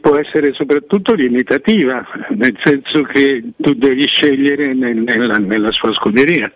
Può 0.00 0.16
essere 0.16 0.52
soprattutto 0.52 1.14
limitativa, 1.14 2.06
nel 2.30 2.56
senso 2.62 3.02
che 3.02 3.42
tu 3.56 3.74
devi 3.74 4.06
scegliere 4.06 4.74
nel, 4.74 4.96
nella, 4.96 5.38
nella, 5.38 5.72
sua 5.72 5.92
scuderia. 5.92 6.50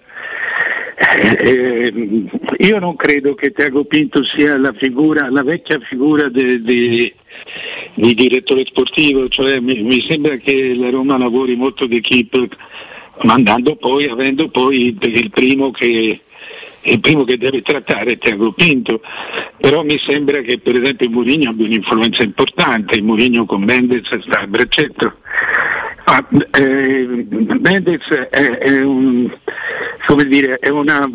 Eh, 0.98 1.36
eh, 1.40 2.24
io 2.58 2.78
non 2.78 2.96
credo 2.96 3.34
che 3.34 3.52
Tiago 3.52 3.84
Pinto 3.84 4.24
sia 4.24 4.56
la, 4.56 4.72
figura, 4.72 5.28
la 5.30 5.42
vecchia 5.42 5.78
figura 5.80 6.28
di 6.28 6.62
de, 6.62 7.14
di 7.94 8.14
direttore 8.14 8.64
sportivo, 8.64 9.28
cioè 9.28 9.60
mi, 9.60 9.82
mi, 9.82 10.00
sembra 10.02 10.36
che 10.36 10.74
la 10.74 10.90
Roma 10.90 11.18
lavori 11.18 11.56
molto 11.56 11.86
d'equipe, 11.86 12.48
mandando 13.22 13.76
poi, 13.76 14.06
avendo 14.06 14.48
poi 14.48 14.96
il 14.98 15.30
primo 15.30 15.70
che 15.70 16.20
il 16.86 17.00
primo 17.00 17.24
che 17.24 17.38
deve 17.38 17.62
trattare 17.62 18.12
è 18.12 18.18
Tiago 18.18 18.52
Pinto, 18.52 19.00
però 19.58 19.82
mi 19.82 19.98
sembra 19.98 20.40
che 20.40 20.58
per 20.58 20.80
esempio 20.80 21.10
Mourinho 21.10 21.50
abbia 21.50 21.66
un'influenza 21.66 22.22
importante, 22.22 23.00
Mourinho 23.00 23.44
con 23.44 23.62
Mendes 23.62 24.06
sta 24.20 24.40
a 24.40 24.46
braccetto. 24.46 25.14
Ah, 26.08 26.24
eh, 26.52 27.26
Mendes 27.58 28.06
è, 28.08 28.28
è, 28.28 28.80
un, 28.82 29.28
dire, 30.28 30.56
è 30.60 30.68
una, 30.68 31.10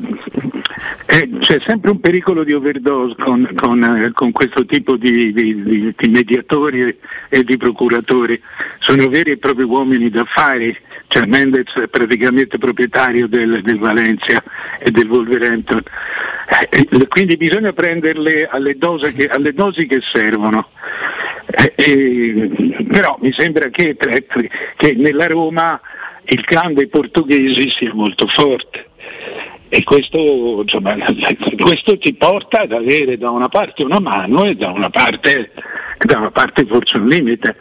è, 1.06 1.30
c'è 1.40 1.62
sempre 1.66 1.92
un 1.92 2.02
pericolo 2.02 2.44
di 2.44 2.52
overdose 2.52 3.16
con, 3.16 3.50
con, 3.56 3.82
eh, 3.82 4.12
con 4.12 4.34
questo 4.34 4.66
tipo 4.66 4.98
di, 4.98 5.32
di, 5.32 5.64
di, 5.64 5.94
di, 5.98 6.10
mediatori 6.10 6.94
e 7.30 7.44
di 7.46 7.56
procuratori. 7.56 8.42
Sono 8.80 9.08
veri 9.08 9.32
e 9.32 9.38
propri 9.38 9.64
uomini 9.64 10.10
d'affari, 10.10 10.78
cioè 11.08 11.26
Mendes 11.26 11.72
è 11.74 11.88
praticamente 11.88 12.58
proprietario 12.58 13.30
del, 13.30 13.62
del 13.62 13.80
Valencia 13.80 14.44
e 14.78 14.92
del 14.92 15.08
Wolverhampton. 15.08 15.84
Eh, 16.70 17.08
quindi 17.08 17.38
bisogna 17.38 17.72
prenderle 17.72 18.46
alle 18.46 18.76
che, 19.16 19.30
alle 19.30 19.54
dosi 19.54 19.86
che 19.88 20.02
servono. 20.02 20.68
Eh, 21.46 21.74
eh, 21.76 22.84
però 22.88 23.18
mi 23.20 23.32
sembra 23.34 23.70
che, 23.70 23.96
che, 23.98 24.94
nella 24.94 25.28
Roma 25.28 25.80
il 26.26 26.44
clan 26.44 26.74
dei 26.74 26.88
portoghesi 26.88 27.70
sia 27.70 27.94
molto 27.94 28.28
forte 28.28 28.90
e 29.74 29.84
questo, 29.84 30.62
insomma, 30.62 30.96
questo, 31.58 31.98
ti 31.98 32.14
porta 32.14 32.60
ad 32.60 32.74
avere 32.74 33.18
da 33.18 33.30
una 33.30 33.48
parte 33.48 33.84
una 33.84 34.02
mano 34.02 34.44
e 34.44 34.56
da 34.56 34.70
una 34.70 34.90
parte, 34.90 35.52
da 35.98 36.18
una 36.18 36.32
parte 36.32 36.66
forse 36.66 36.98
un 36.98 37.08
limite. 37.08 37.56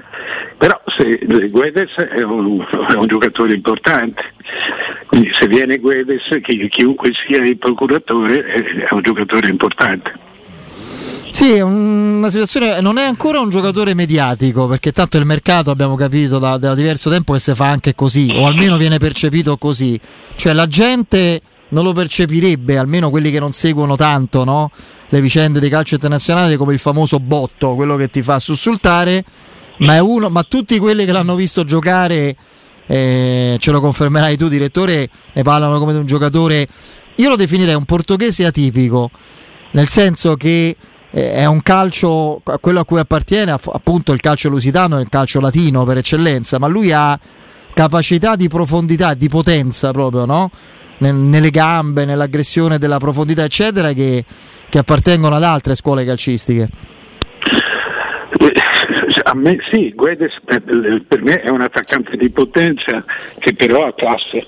Però 0.58 0.80
se 0.87 1.20
Guedes 1.49 1.94
è 1.94 2.22
un, 2.22 2.66
è 2.88 2.94
un, 2.94 3.06
giocatore 3.06 3.54
importante, 3.54 4.25
quindi 5.06 5.32
se 5.32 5.46
viene 5.46 5.78
Guedes, 5.78 6.40
chiunque 6.68 7.12
sia 7.14 7.44
il 7.44 7.58
procuratore 7.58 8.44
è 8.44 8.92
un 8.92 9.02
giocatore 9.02 9.49
importante. 9.49 10.28
Sì, 11.40 11.52
è 11.52 11.62
una 11.62 12.28
situazione. 12.28 12.82
Non 12.82 12.99
è 12.99 13.02
ancora 13.02 13.40
un 13.40 13.49
giocatore 13.49 13.94
mediatico, 13.94 14.66
perché 14.66 14.92
tanto 14.92 15.16
il 15.16 15.25
mercato 15.25 15.70
abbiamo 15.70 15.97
capito 15.97 16.38
da, 16.38 16.59
da 16.59 16.75
diverso 16.75 17.09
tempo 17.09 17.32
che 17.32 17.38
si 17.38 17.54
fa 17.54 17.66
anche 17.66 17.94
così, 17.94 18.30
o 18.35 18.44
almeno 18.44 18.76
viene 18.76 18.99
percepito 18.99 19.56
così. 19.56 19.99
Cioè 20.37 20.52
la 20.52 20.66
gente 20.66 21.40
non 21.68 21.85
lo 21.85 21.92
percepirebbe, 21.92 22.76
almeno 22.76 23.09
quelli 23.09 23.30
che 23.30 23.40
non 23.40 23.52
seguono 23.52 23.97
tanto 23.97 24.44
no? 24.44 24.70
le 25.09 25.20
vicende 25.23 25.61
di 25.61 25.70
calcio 25.70 25.94
internazionale, 25.94 26.59
come 26.59 26.75
il 26.75 26.78
famoso 26.78 27.18
botto, 27.20 27.75
quello 27.75 27.97
che 27.97 28.11
ti 28.11 28.23
fa 28.23 28.38
sussultare. 28.38 29.25
Ma, 29.78 30.02
uno, 30.02 30.28
ma 30.28 30.42
tutti 30.42 30.78
quelli 30.78 31.06
che 31.06 31.12
l'hanno 31.12 31.37
visto 31.37 31.64
giocare, 31.64 32.37
eh, 32.87 33.56
ce 33.59 33.70
lo 33.70 33.80
confermerai 33.80 34.37
tu, 34.37 34.47
direttore, 34.49 35.09
ne 35.32 35.42
parlano 35.42 35.78
come 35.78 35.92
di 35.92 35.99
un 36.00 36.06
giocatore. 36.06 36.68
Io 37.14 37.30
lo 37.30 37.37
definirei 37.37 37.76
un 37.76 37.87
portoghese 37.87 38.44
atipico, 38.44 39.11
nel 39.70 39.88
senso 39.88 40.37
che 40.37 40.76
è 41.11 41.45
un 41.45 41.61
calcio, 41.62 42.40
quello 42.61 42.81
a 42.81 42.85
cui 42.85 42.99
appartiene 42.99 43.50
appunto 43.50 44.12
il 44.12 44.21
calcio 44.21 44.49
lusitano, 44.49 45.00
il 45.00 45.09
calcio 45.09 45.40
latino 45.40 45.85
per 45.85 45.99
eccellenza, 45.99 46.59
ma 46.59 46.69
lui 46.69 46.93
ha 46.93 47.19
capacità 47.75 48.37
di 48.37 48.49
profondità, 48.49 49.14
di 49.14 49.29
potenza 49.29 49.90
proprio, 49.90 50.25
no? 50.25 50.50
nelle 50.99 51.50
gambe, 51.50 52.05
nell'aggressione 52.05 52.79
della 52.79 52.99
profondità, 52.99 53.45
eccetera, 53.45 53.93
che, 53.93 54.25
che 54.69 54.79
appartengono 54.79 55.35
ad 55.35 55.43
altre 55.43 55.75
scuole 55.75 56.05
calcistiche. 56.05 56.69
A 59.25 59.35
me 59.35 59.59
sì, 59.71 59.93
Guedes 59.95 60.38
eh, 60.47 60.61
per 61.07 61.23
me 61.23 61.40
è 61.40 61.49
un 61.49 61.61
attaccante 61.61 62.17
di 62.17 62.31
potenza 62.31 63.05
che 63.38 63.55
però 63.55 63.87
ha 63.87 63.95
classe. 63.95 64.47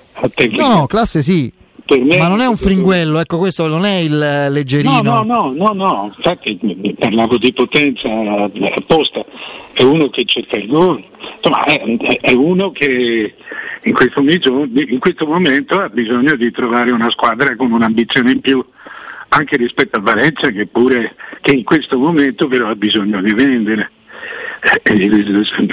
No, 0.50 0.69
no, 0.69 0.87
classe 0.87 1.23
sì, 1.23 1.52
ma 2.00 2.28
non 2.28 2.40
è 2.40 2.46
un 2.46 2.56
fringuello, 2.56 3.18
ecco 3.18 3.38
questo 3.38 3.66
non 3.66 3.84
è 3.84 3.96
il 3.96 4.18
leggerino. 4.18 5.02
No, 5.02 5.22
no, 5.22 5.52
no, 5.52 5.52
no, 5.54 5.72
no. 5.72 6.12
infatti 6.16 6.58
parlavo 6.99 7.38
di 7.38 7.52
potenza 7.52 8.08
apposta, 8.75 9.25
è 9.72 9.82
uno 9.82 10.08
che 10.08 10.25
cerca 10.25 10.56
il 10.56 10.66
gol, 10.66 11.02
insomma 11.37 11.64
è, 11.64 11.80
è 12.20 12.32
uno 12.32 12.70
che 12.70 13.34
in 13.84 13.92
questo, 13.94 14.20
in 14.20 14.99
questo, 14.99 15.26
momento 15.26 15.80
ha 15.80 15.88
bisogno 15.88 16.37
di 16.37 16.50
trovare 16.50 16.90
una 16.92 17.11
squadra 17.11 17.56
con 17.56 17.72
un'ambizione 17.72 18.32
in 18.32 18.40
più, 18.40 18.64
anche 19.28 19.56
rispetto 19.56 19.96
a 19.96 20.00
Valencia 20.00 20.50
che 20.50 20.66
pure 20.66 21.16
che 21.40 21.52
in 21.52 21.64
questo 21.64 21.99
momento 21.99 22.46
però 22.46 22.68
ha 22.68 22.76
bisogno 22.76 23.20
di 23.20 23.32
vendere. 23.32 23.90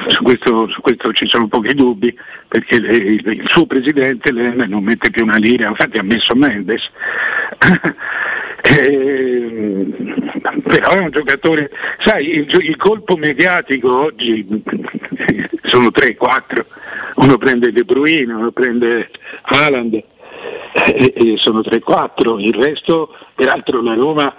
Su 0.08 0.24
questo, 0.24 0.68
su 0.68 0.82
questo, 0.82 1.14
ci 1.14 1.28
sono 1.28 1.48
pochi 1.48 1.76
dubbi 1.76 2.18
perché 2.48 2.76
il, 2.76 3.22
il 3.24 3.44
suo 3.46 3.68
presidente 3.68 4.32
non 4.32 4.84
mette 4.84 5.12
più 5.12 5.24
una 5.24 5.38
lira, 5.38 5.70
infatti 5.70 6.00
ha 6.00 6.04
messo 6.04 6.34
Mendes. 6.36 6.90
Eh, 8.62 9.88
però 10.64 10.90
è 10.90 11.00
un 11.00 11.12
giocatore, 11.12 11.72
sai, 12.00 12.30
il, 12.30 12.48
il, 12.62 12.76
colpo 12.76 13.16
mediatico 13.16 14.02
oggi 14.02 14.46
sono 15.64 15.88
3-4, 15.88 16.66
uno 17.16 17.38
prende 17.38 17.72
De 17.72 17.84
Bruyne, 17.84 18.34
uno 18.34 18.52
prende 18.52 19.12
Haaland, 19.44 20.04
eh, 20.74 21.36
sono 21.38 21.62
3-4, 21.62 22.40
il 22.42 22.54
resto, 22.54 23.16
peraltro 23.34 23.82
la 23.82 23.94
Roma 23.94 24.36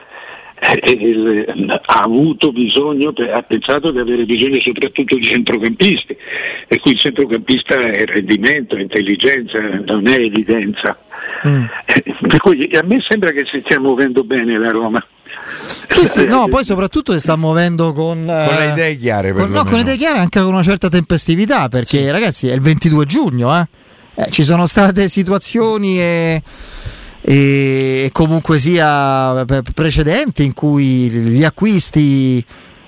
eh, 0.61 1.47
ha 1.87 2.03
avuto 2.03 2.53
bisogno, 2.53 3.13
ha 3.33 3.43
pensato 3.43 3.91
di 3.91 3.99
avere 3.99 4.25
bisogno 4.25 4.61
soprattutto 4.61 5.15
di 5.17 5.23
centrocampisti 5.23 6.17
e 6.69 6.79
qui 6.79 6.93
il 6.93 6.99
centrocampista 6.99 7.75
è 7.81 8.05
rendimento, 8.05 8.77
è 8.77 8.81
intelligenza, 8.81 9.59
non 9.87 10.07
è 10.07 10.19
evidenza. 10.19 10.99
Mm. 11.47 11.65
Eh, 11.87 12.15
per 12.21 12.39
cui 12.39 12.69
a 12.75 12.83
me 12.83 13.01
sembra 13.01 13.31
che 13.31 13.45
si 13.51 13.63
stia 13.65 13.81
muovendo 13.81 14.23
bene 14.25 14.59
la 14.59 14.71
Roma. 14.71 15.05
Sì, 15.89 16.07
sì, 16.07 16.25
no, 16.27 16.49
poi 16.49 16.65
soprattutto 16.65 17.13
si 17.13 17.21
sta 17.21 17.37
muovendo 17.37 17.93
con, 17.93 18.25
con 18.27 18.57
le 18.59 18.71
idee 18.73 18.97
chiare. 18.97 19.33
Con, 19.33 19.51
no, 19.51 19.65
con 19.65 19.75
le 19.75 19.81
idee 19.81 19.97
chiare 19.97 20.19
anche 20.19 20.41
con 20.41 20.53
una 20.53 20.63
certa 20.63 20.89
tempestività, 20.89 21.69
perché 21.69 21.99
sì. 21.99 22.11
ragazzi 22.11 22.49
è 22.49 22.55
il 22.55 22.61
22 22.61 23.07
giugno, 23.07 23.59
eh? 23.59 23.67
Eh, 24.15 24.31
ci 24.31 24.43
sono 24.43 24.67
state 24.67 25.09
situazioni 25.09 26.01
e 26.01 26.43
e 27.33 28.09
comunque 28.11 28.59
sia 28.59 29.45
precedenti 29.73 30.45
in 30.45 30.53
cui 30.53 31.09
gli 31.09 31.45
acquisti 31.45 32.45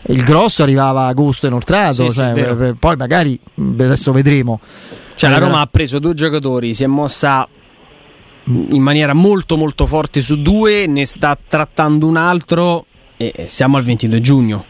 il 0.06 0.24
grosso 0.24 0.64
arrivava 0.64 1.02
a 1.02 1.06
agosto 1.06 1.46
inoltrato, 1.46 2.10
sì, 2.10 2.16
cioè, 2.16 2.56
sì, 2.58 2.74
poi 2.76 2.96
magari 2.96 3.38
adesso 3.54 4.10
vedremo. 4.10 4.58
Cioè 5.14 5.30
la 5.30 5.38
Roma 5.38 5.60
ha 5.60 5.68
preso 5.68 6.00
due 6.00 6.14
giocatori, 6.14 6.74
si 6.74 6.82
è 6.82 6.88
mossa 6.88 7.46
in 8.46 8.82
maniera 8.82 9.14
molto 9.14 9.56
molto 9.56 9.86
forte 9.86 10.20
su 10.20 10.42
due, 10.42 10.86
ne 10.88 11.06
sta 11.06 11.38
trattando 11.46 12.08
un 12.08 12.16
altro 12.16 12.86
e 13.16 13.44
siamo 13.46 13.76
al 13.76 13.84
22 13.84 14.20
giugno. 14.20 14.64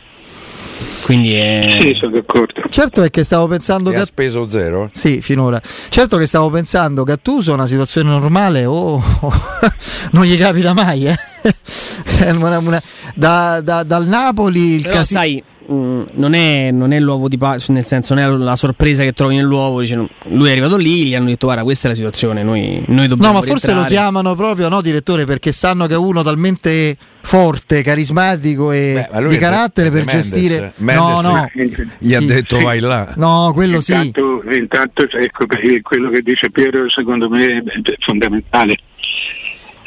Quindi 1.03 1.35
è... 1.35 1.79
Sì, 1.81 1.95
sono 1.95 2.13
d'accordo. 2.13 2.63
Certo 2.69 3.03
è 3.03 3.11
che 3.11 3.25
stavo 3.25 3.47
pensando 3.47 3.91
che 3.91 3.97
ha 3.97 4.05
speso 4.05 4.49
zero? 4.49 4.91
Sì, 4.93 5.21
finora. 5.21 5.61
Certo 5.89 6.17
che 6.17 6.27
stavo 6.27 6.51
pensando 6.51 7.05
Gattuso 7.05 7.51
è 7.53 7.55
una 7.55 7.67
situazione 7.67 8.11
normale 8.11 8.65
o 8.65 9.03
oh, 9.21 9.33
non 10.13 10.25
gli 10.25 10.37
capita 10.39 10.73
mai, 10.73 11.07
eh? 11.07 11.17
una, 12.35 12.59
una, 12.59 12.83
da, 13.15 13.61
da, 13.61 13.83
dal 13.83 14.07
Napoli 14.07 14.77
il 14.77 14.87
caso. 14.87 15.15
sai 15.15 15.43
Mm, 15.73 16.03
non, 16.15 16.35
è, 16.35 16.71
non, 16.71 16.93
è, 16.93 17.01
l'uovo 17.01 17.29
di 17.29 17.39
Pasqua, 17.39 17.73
nel 17.73 17.87
senso 17.87 18.13
non 18.15 18.23
è 18.23 18.29
la 18.37 18.57
sorpresa 18.57 19.05
che 19.05 19.13
trovi 19.13 19.37
nell'uovo. 19.37 19.81
Dice, 19.81 20.07
lui 20.29 20.49
è 20.49 20.53
arrivato 20.53 20.77
lì, 20.77 21.07
gli 21.07 21.15
hanno 21.15 21.29
detto: 21.29 21.47
Guarda, 21.47 21.63
questa 21.63 21.87
è 21.87 21.91
la 21.91 21.97
situazione. 21.97 22.43
Noi, 22.43 22.83
noi 22.89 23.09
dobbiamo. 23.09 23.33
No, 23.33 23.41
ma 23.41 23.45
forse 23.45 23.73
lo 23.73 23.85
chiamano 23.85 24.35
proprio, 24.35 24.69
no, 24.69 24.83
direttore, 24.83 25.25
perché 25.25 25.51
sanno 25.51 25.87
che 25.87 25.95
è 25.95 25.97
uno 25.97 26.23
talmente 26.23 26.97
forte, 27.23 27.83
carismatico 27.83 28.73
e 28.73 29.07
Beh, 29.11 29.29
di 29.29 29.39
carattere 29.39 29.91
per 29.91 30.05
Mendes, 30.05 30.29
gestire. 30.29 30.73
Mendes 30.77 31.21
no, 31.21 31.21
no. 31.21 31.51
Gli 31.99 32.09
sì, 32.09 32.15
ha 32.15 32.21
detto 32.21 32.59
sì. 32.59 32.65
vai 32.65 32.81
là. 32.81 33.15
No, 33.17 33.53
quello 33.55 33.77
intanto, 33.77 34.43
sì. 34.47 34.57
Intanto, 34.57 35.09
ecco, 35.11 35.47
quello 35.83 36.11
che 36.11 36.21
dice 36.21 36.51
Piero, 36.51 36.91
secondo 36.91 37.31
me, 37.31 37.63
è 37.63 37.63
fondamentale. 38.01 38.77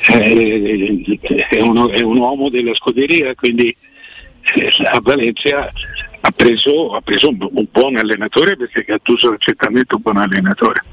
Eh, 0.08 1.20
è, 1.50 1.62
uno, 1.62 1.90
è 1.90 2.02
un 2.02 2.18
uomo 2.18 2.50
della 2.50 2.74
scuderia, 2.76 3.34
quindi 3.36 3.76
a 4.86 5.00
Valencia 5.02 5.72
ha 6.22 6.32
preso, 6.32 6.96
ha 6.96 7.02
preso 7.02 7.30
un, 7.30 7.38
un, 7.40 7.68
buon 7.72 7.98
allenatore 7.98 8.56
perché 8.56 8.84
Gattuso 8.84 9.34
è 9.34 9.38
certamente 9.38 9.96
un 9.96 10.02
buon 10.02 10.18
allenatore. 10.18 10.84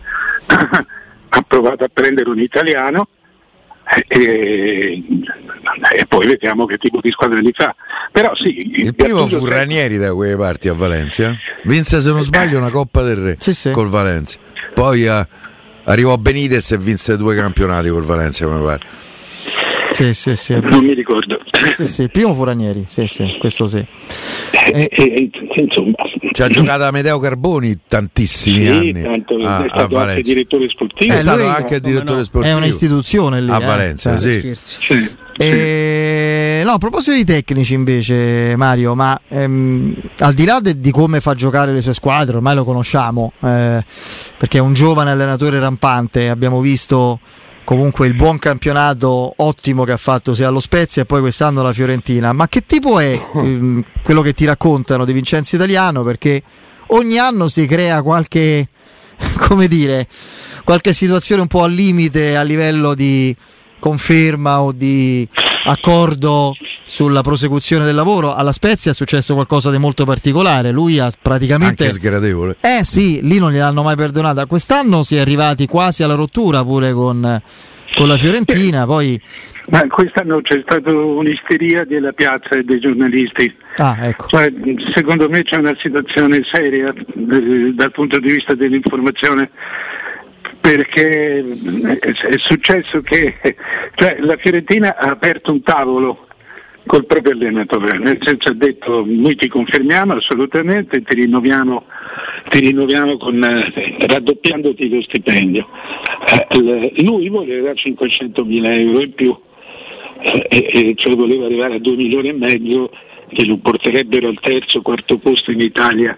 ha 1.35 1.43
provato 1.47 1.85
a 1.85 1.91
prendere 1.91 2.29
un 2.29 2.39
italiano 2.39 3.09
e, 4.09 5.03
e, 5.97 6.07
poi 6.07 6.27
vediamo 6.27 6.67
che 6.67 6.79
tipo 6.79 7.01
di 7.01 7.11
squadra 7.11 7.41
gli 7.41 7.51
fa. 7.53 7.75
Però 8.11 8.35
sì, 8.35 8.57
il 8.81 8.95
primo 8.95 9.27
fu 9.27 9.45
Ranieri 9.45 9.97
da 9.97 10.15
quelle 10.15 10.37
parti 10.37 10.69
a 10.69 10.75
Valencia. 10.75 11.37
Vinse 11.65 12.01
se 12.01 12.11
non 12.11 12.21
sbaglio 12.21 12.59
una 12.59 12.71
Coppa 12.71 13.03
del 13.03 13.17
Re 13.17 13.37
sì, 13.39 13.55
sì. 13.55 13.71
col 13.71 13.89
Valencia. 13.89 14.39
Poi 14.75 15.07
uh, 15.07 15.27
arrivò 15.85 16.17
Benitez 16.17 16.73
e 16.73 16.79
vinse 16.79 17.17
due 17.17 17.35
campionati 17.35 17.89
col 17.89 18.05
Valencia 18.05 18.47
come 18.47 18.63
pare. 18.65 18.87
Sì, 19.93 20.15
sì, 20.15 20.37
sì. 20.37 20.59
Non 20.61 20.85
mi 20.85 20.95
ricordo. 20.95 21.39
Sì, 21.75 21.87
sì, 21.87 22.09
primo 22.09 22.35
Furanieri, 22.35 22.87
sì, 22.89 23.07
sì, 23.07 23.37
questo 23.39 23.67
sì. 23.67 23.85
Eh, 24.73 24.89
eh, 24.91 25.31
insomma. 25.57 25.95
Ci 26.31 26.43
ha 26.43 26.49
giocato 26.49 26.85
Amedeo 26.85 27.19
Carboni 27.19 27.79
tantissimi 27.87 28.63
sì, 28.63 28.69
anni 28.69 29.03
tanto, 29.03 29.37
a, 29.37 29.65
è 29.65 29.69
stato 29.69 29.99
anche 29.99 30.23
direttore 30.23 30.69
sportivo. 30.69 31.13
È 31.13 31.17
stato 31.17 31.47
anche 31.47 31.81
direttore 31.81 32.19
no, 32.19 32.25
sportivo. 32.25 32.55
È 32.55 32.57
un'istituzione 32.57 33.41
lì. 33.41 33.51
A 33.51 33.61
eh? 33.61 33.65
Valencia, 33.65 34.17
cioè, 34.17 34.41
sì. 34.41 34.55
sì. 34.55 35.21
E, 35.39 36.63
no, 36.65 36.73
a 36.73 36.79
proposito 36.79 37.17
di 37.17 37.25
tecnici 37.25 37.75
invece 37.75 38.55
Mario, 38.57 38.95
ma 38.95 39.19
ehm, 39.29 39.95
al 40.19 40.35
di 40.35 40.45
là 40.45 40.61
de, 40.61 40.79
di 40.79 40.91
come 40.91 41.21
fa 41.21 41.35
giocare 41.35 41.73
le 41.73 41.81
sue 41.81 41.95
squadre, 41.95 42.37
ormai 42.37 42.55
lo 42.55 42.65
conosciamo, 42.65 43.33
eh, 43.41 43.83
perché 44.37 44.59
è 44.59 44.61
un 44.61 44.75
giovane 44.75 45.11
allenatore 45.11 45.59
rampante, 45.59 46.29
abbiamo 46.29 46.61
visto 46.61 47.19
comunque 47.65 48.07
il 48.07 48.15
buon 48.15 48.39
campionato 48.39 49.33
ottimo 49.37 49.85
che 49.85 49.93
ha 49.93 49.97
fatto 49.97 50.35
sia 50.35 50.49
allo 50.49 50.61
Spezia 50.61 51.03
e 51.03 51.05
poi 51.05 51.21
quest'anno 51.21 51.63
la 51.63 51.73
Fiorentina. 51.73 52.33
Ma 52.33 52.49
che 52.49 52.65
tipo 52.67 52.99
è 52.99 53.13
ehm, 53.35 53.85
quello 54.03 54.23
che 54.23 54.33
ti 54.33 54.45
raccontano 54.45 55.05
di 55.05 55.13
Vincenzo 55.13 55.57
Italiano? 55.57 56.03
Perché 56.03 56.43
ogni 56.89 57.19
anno 57.19 57.49
si 57.49 57.67
crea 57.67 58.03
qualche, 58.03 58.69
come 59.39 59.69
dire, 59.69 60.07
qualche 60.65 60.93
situazione 60.93 61.43
un 61.43 61.49
po' 61.49 61.63
al 61.63 61.73
limite 61.73 62.37
a 62.37 62.43
livello 62.43 62.95
di 62.95 63.35
conferma 63.83 64.61
o 64.61 64.71
di 64.71 65.29
accordo 65.65 66.55
sulla 66.85 67.21
prosecuzione 67.21 67.85
del 67.85 67.97
lavoro. 67.97 68.33
Alla 68.33 68.53
Spezia 68.53 68.93
è 68.93 68.95
successo 68.95 69.35
qualcosa 69.35 69.73
di 69.73 69.79
molto 69.79 70.05
particolare. 70.05 70.71
Lui 70.71 71.01
ha 71.01 71.11
praticamente. 71.21 71.83
Anche 71.83 71.95
sgradevole. 71.97 72.57
Eh 72.61 72.85
sì, 72.85 73.19
lì 73.23 73.41
non 73.41 73.51
gliel'hanno 73.51 73.83
mai 73.83 73.97
perdonata. 73.97 74.47
Quest'anno 74.47 75.03
si 75.03 75.17
è 75.17 75.21
arrivati 75.21 75.67
quasi 75.67 76.05
alla 76.05 76.15
rottura 76.15 76.63
pure 76.63 76.93
con, 76.93 77.43
con 77.97 78.07
la 78.07 78.17
Fiorentina. 78.17 78.87
Poi. 78.87 79.21
Ma 79.71 79.85
quest'anno 79.89 80.41
c'è 80.43 80.61
stata 80.65 80.93
un'isteria 80.93 81.85
della 81.85 82.13
piazza 82.13 82.51
e 82.51 82.63
dei 82.63 82.79
giornalisti. 82.79 83.53
Ah, 83.79 83.97
ecco. 84.07 84.29
cioè, 84.29 84.53
secondo 84.95 85.29
me 85.29 85.43
c'è 85.43 85.57
una 85.57 85.75
situazione 85.81 86.43
seria 86.45 86.93
eh, 86.93 87.73
dal 87.75 87.91
punto 87.91 88.21
di 88.21 88.31
vista 88.31 88.55
dell'informazione 88.55 89.51
perché 90.63 91.41
è 91.41 92.39
successo 92.39 93.01
che 93.01 93.35
cioè, 93.97 94.19
la 94.21 94.37
Fiorentina 94.37 94.97
ha 94.97 95.11
aperto 95.11 95.51
un 95.51 95.61
tavolo 95.61 96.29
col 96.87 97.05
proprio 97.05 97.33
allenatore, 97.33 97.99
nel 97.99 98.19
senso 98.23 98.51
ha 98.51 98.55
detto 98.55 99.05
noi 99.05 99.35
ti 99.35 99.49
confermiamo 99.49 100.15
assolutamente, 100.15 101.03
ti 101.03 101.15
rinnoviamo, 101.15 101.85
ti 102.49 102.61
rinnoviamo 102.61 103.17
con, 103.17 103.43
eh, 103.43 104.07
raddoppiandoti 104.07 104.89
lo 104.89 105.03
stipendio. 105.03 105.67
Eh, 106.49 106.93
lui 107.03 107.29
voleva 107.29 107.75
500 107.75 108.45
mila 108.45 108.73
euro 108.73 109.01
in 109.01 109.15
più 109.15 109.37
eh, 110.21 110.47
e 110.49 110.95
cioè 110.97 111.17
voleva 111.17 111.47
arrivare 111.47 111.75
a 111.75 111.81
2 111.81 111.97
milioni 111.97 112.29
e 112.29 112.33
mezzo 112.35 112.91
che 113.33 113.45
lo 113.45 113.57
porterebbero 113.57 114.29
al 114.29 114.39
terzo 114.41 114.79
o 114.79 114.83
quarto 114.83 115.19
posto 115.19 115.51
in 115.51 115.61
Italia. 115.61 116.17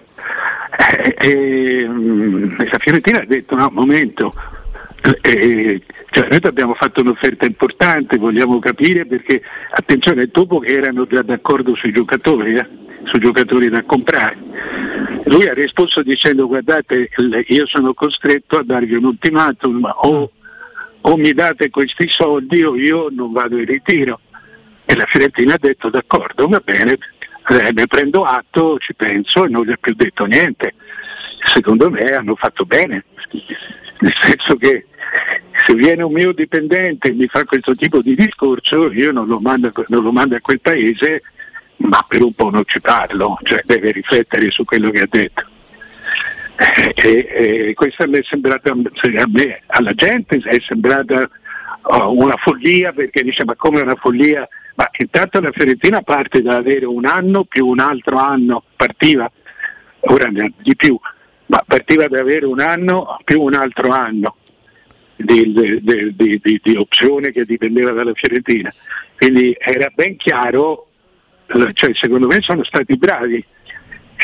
Eh, 0.77 1.15
e, 1.17 1.87
mm, 1.87 2.49
la 2.69 2.77
Fiorentina 2.77 3.21
ha 3.21 3.25
detto 3.25 3.55
no, 3.55 3.69
momento, 3.71 4.33
eh, 5.21 5.81
cioè 6.11 6.27
noi 6.29 6.39
abbiamo 6.43 6.73
fatto 6.73 7.01
un'offerta 7.01 7.45
importante, 7.45 8.17
vogliamo 8.17 8.59
capire 8.59 9.05
perché, 9.05 9.41
attenzione, 9.71 10.27
dopo 10.27 10.59
che 10.59 10.73
erano 10.73 11.05
già 11.07 11.21
d'accordo 11.21 11.75
sui 11.75 11.91
giocatori, 11.91 12.55
eh, 12.55 12.67
sui 13.03 13.19
giocatori 13.19 13.69
da 13.69 13.83
comprare, 13.83 14.37
lui 15.25 15.47
ha 15.47 15.53
risposto 15.53 16.01
dicendo 16.03 16.47
guardate 16.47 17.09
io 17.47 17.65
sono 17.65 17.93
costretto 17.93 18.57
a 18.57 18.63
darvi 18.63 18.95
un 18.95 19.05
ultimatum 19.05 19.83
o, 19.83 20.31
o 21.01 21.17
mi 21.17 21.33
date 21.33 21.69
questi 21.69 22.07
soldi 22.07 22.63
o 22.63 22.75
io 22.75 23.07
non 23.11 23.31
vado 23.31 23.57
in 23.57 23.65
ritiro. 23.65 24.19
E 24.85 24.95
la 24.95 25.05
Fiorentina 25.05 25.55
ha 25.55 25.59
detto 25.59 25.89
d'accordo, 25.89 26.47
va 26.47 26.61
bene, 26.63 26.97
eh, 27.49 27.71
ne 27.71 27.87
prendo 27.87 28.23
atto, 28.23 28.77
ci 28.79 28.93
penso 28.93 29.45
e 29.45 29.49
non 29.49 29.65
gli 29.65 29.71
ha 29.71 29.77
più 29.79 29.93
detto 29.93 30.25
niente. 30.25 30.75
Secondo 31.43 31.89
me 31.89 32.13
hanno 32.13 32.35
fatto 32.35 32.65
bene, 32.65 33.05
nel 33.99 34.13
senso 34.19 34.55
che 34.55 34.87
se 35.65 35.73
viene 35.73 36.03
un 36.03 36.11
mio 36.11 36.33
dipendente 36.33 37.09
e 37.09 37.13
mi 37.13 37.27
fa 37.27 37.43
questo 37.45 37.75
tipo 37.75 38.01
di 38.01 38.15
discorso, 38.15 38.91
io 38.91 39.11
non 39.11 39.27
lo 39.27 39.39
mando, 39.39 39.71
non 39.87 40.03
lo 40.03 40.11
mando 40.11 40.35
a 40.35 40.41
quel 40.41 40.59
paese, 40.59 41.21
ma 41.77 42.03
per 42.07 42.21
un 42.21 42.33
po' 42.33 42.49
non 42.49 42.63
ci 42.65 42.81
parlo, 42.81 43.37
cioè 43.43 43.61
deve 43.63 43.91
riflettere 43.91 44.49
su 44.51 44.63
quello 44.65 44.89
che 44.89 45.01
ha 45.01 45.07
detto. 45.09 45.43
E, 46.95 47.67
e 47.69 47.73
questa 47.73 48.07
mi 48.07 48.19
è 48.19 48.23
sembrata 48.23 48.71
a 48.71 49.27
me, 49.27 49.61
alla 49.67 49.93
gente 49.93 50.37
è 50.37 50.57
sembrata 50.65 51.29
oh, 51.81 52.17
una 52.17 52.37
follia 52.37 52.93
perché 52.93 53.23
dice 53.23 53.43
ma 53.43 53.55
come 53.55 53.81
una 53.81 53.95
follia 53.95 54.47
ma 54.75 54.89
intanto 54.97 55.39
la 55.39 55.51
Fiorentina 55.51 56.01
parte 56.01 56.41
da 56.41 56.57
avere 56.57 56.85
un 56.85 57.05
anno 57.05 57.45
più 57.45 57.67
un 57.67 57.79
altro 57.79 58.17
anno, 58.17 58.63
partiva, 58.75 59.29
ora 60.01 60.29
di 60.29 60.75
più, 60.75 60.99
ma 61.47 61.63
partiva 61.65 62.07
da 62.07 62.19
avere 62.19 62.45
un 62.45 62.59
anno 62.59 63.17
più 63.23 63.41
un 63.41 63.53
altro 63.53 63.91
anno 63.91 64.35
di, 65.15 65.53
di, 65.81 66.13
di, 66.15 66.61
di 66.61 66.75
opzione 66.75 67.31
che 67.31 67.45
dipendeva 67.45 67.91
dalla 67.91 68.13
Fiorentina. 68.13 68.73
Quindi 69.15 69.55
era 69.57 69.89
ben 69.95 70.17
chiaro, 70.17 70.87
cioè 71.73 71.91
secondo 71.93 72.27
me 72.27 72.41
sono 72.41 72.65
stati 72.65 72.97
bravi, 72.97 73.43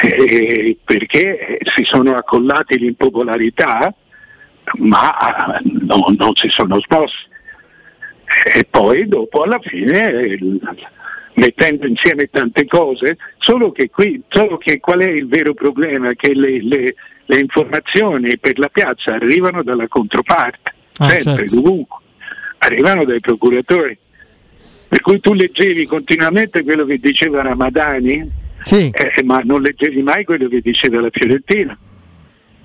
eh, 0.04 0.78
perché 0.84 1.60
si 1.74 1.86
sono 1.86 2.16
accollati 2.16 2.78
l'impopolarità, 2.78 3.94
ma 4.80 5.60
no, 5.64 6.14
non 6.18 6.36
si 6.36 6.50
sono 6.50 6.78
smossi 6.82 7.30
e 8.54 8.66
poi 8.70 9.08
dopo 9.08 9.44
alla 9.44 9.60
fine 9.60 10.38
mettendo 11.34 11.88
insieme 11.88 12.28
tante 12.30 12.66
cose, 12.66 13.18
solo 13.38 13.72
che 13.72 13.90
qui, 13.90 14.22
solo 14.28 14.58
che 14.58 14.80
qual 14.80 15.00
è 15.00 15.08
il 15.08 15.28
vero 15.28 15.54
problema? 15.54 16.14
Che 16.14 16.34
le, 16.34 16.62
le, 16.62 16.96
le 17.26 17.40
informazioni 17.40 18.38
per 18.38 18.60
la 18.60 18.70
piazza 18.70 19.14
arrivano 19.14 19.64
dalla 19.64 19.88
controparte, 19.88 20.74
ah, 20.98 21.10
sempre, 21.10 21.48
certo. 21.48 21.56
dovunque, 21.56 21.98
arrivano 22.60 23.06
dai 23.06 23.20
procuratori. 23.20 23.98
Per 24.88 25.00
cui 25.00 25.22
tu 25.22 25.34
leggevi 25.34 25.86
continuamente 25.86 26.64
quello 26.64 26.84
che 26.84 26.98
diceva 26.98 27.42
Ramadani, 27.42 28.30
sì. 28.62 28.92
eh, 28.92 29.24
ma 29.24 29.42
non 29.42 29.62
leggevi 29.62 30.02
mai 30.02 30.26
quello 30.26 30.50
che 30.50 30.60
diceva 30.60 31.00
la 31.00 31.10
Fiorentina. 31.10 31.78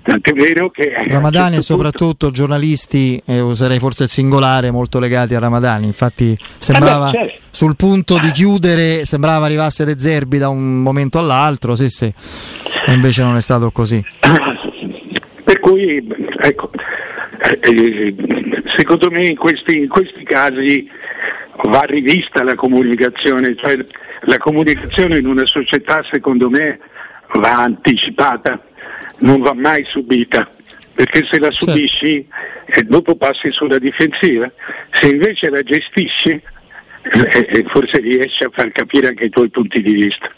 Tant'è 0.07 0.33
vero 0.35 0.71
che... 0.71 0.93
Ramadani 1.09 1.57
e 1.57 1.63
soprattutto 1.63 2.27
punto... 2.27 2.31
giornalisti, 2.31 3.21
eh, 3.27 3.41
userei 3.41 3.81
forse 3.81 4.05
il 4.05 4.09
singolare, 4.09 4.71
molto 4.71 5.01
legati 5.01 5.35
a 5.35 5.41
Ramadani. 5.41 5.87
Infatti 5.87 6.39
sembrava 6.59 7.09
eh 7.09 7.13
beh, 7.13 7.29
certo. 7.29 7.43
sul 7.51 7.75
punto 7.75 8.17
di 8.19 8.31
chiudere, 8.31 9.05
sembrava 9.05 9.47
arrivasse 9.47 9.85
De 9.85 9.99
Zerbi 9.99 10.39
da 10.39 10.49
un 10.49 10.81
momento 10.81 11.19
all'altro, 11.19 11.75
sì 11.75 11.89
sì, 11.89 12.05
e 12.05 12.93
invece 12.93 13.23
non 13.23 13.35
è 13.35 13.41
stato 13.41 13.73
così. 13.73 14.01
Per 15.43 15.59
cui, 15.59 16.07
ecco, 16.41 16.71
eh, 17.61 18.15
secondo 18.77 19.11
me 19.11 19.27
in 19.27 19.37
questi, 19.37 19.79
in 19.79 19.89
questi 19.89 20.23
casi 20.23 20.89
va 21.65 21.81
rivista 21.81 22.45
la 22.45 22.55
comunicazione, 22.55 23.57
cioè 23.57 23.77
la 24.23 24.39
comunicazione 24.39 25.19
in 25.19 25.27
una 25.27 25.47
società 25.47 26.05
secondo 26.09 26.49
me 26.49 26.79
va 27.35 27.63
anticipata 27.63 28.61
non 29.19 29.41
va 29.41 29.55
mai 29.55 29.85
subita, 29.89 30.49
perché 30.95 31.27
se 31.31 31.39
la 31.39 31.51
certo. 31.51 31.73
subisci 31.73 32.27
certo. 32.69 32.91
dopo 32.91 33.17
passi 33.17 33.51
sulla 33.51 33.79
difensiva, 33.79 34.51
se 34.91 35.09
invece 35.09 35.51
la 35.51 35.63
gestisci 35.63 36.31
eh, 36.31 37.47
eh, 37.49 37.65
forse 37.69 37.99
riesci 37.99 38.43
a 38.45 38.51
far 38.53 38.73
capire 38.73 39.09
anche 39.09 39.25
i 39.25 39.31
tuoi 39.31 39.49
punti 39.49 39.81
di 39.81 39.93
vista. 39.93 40.31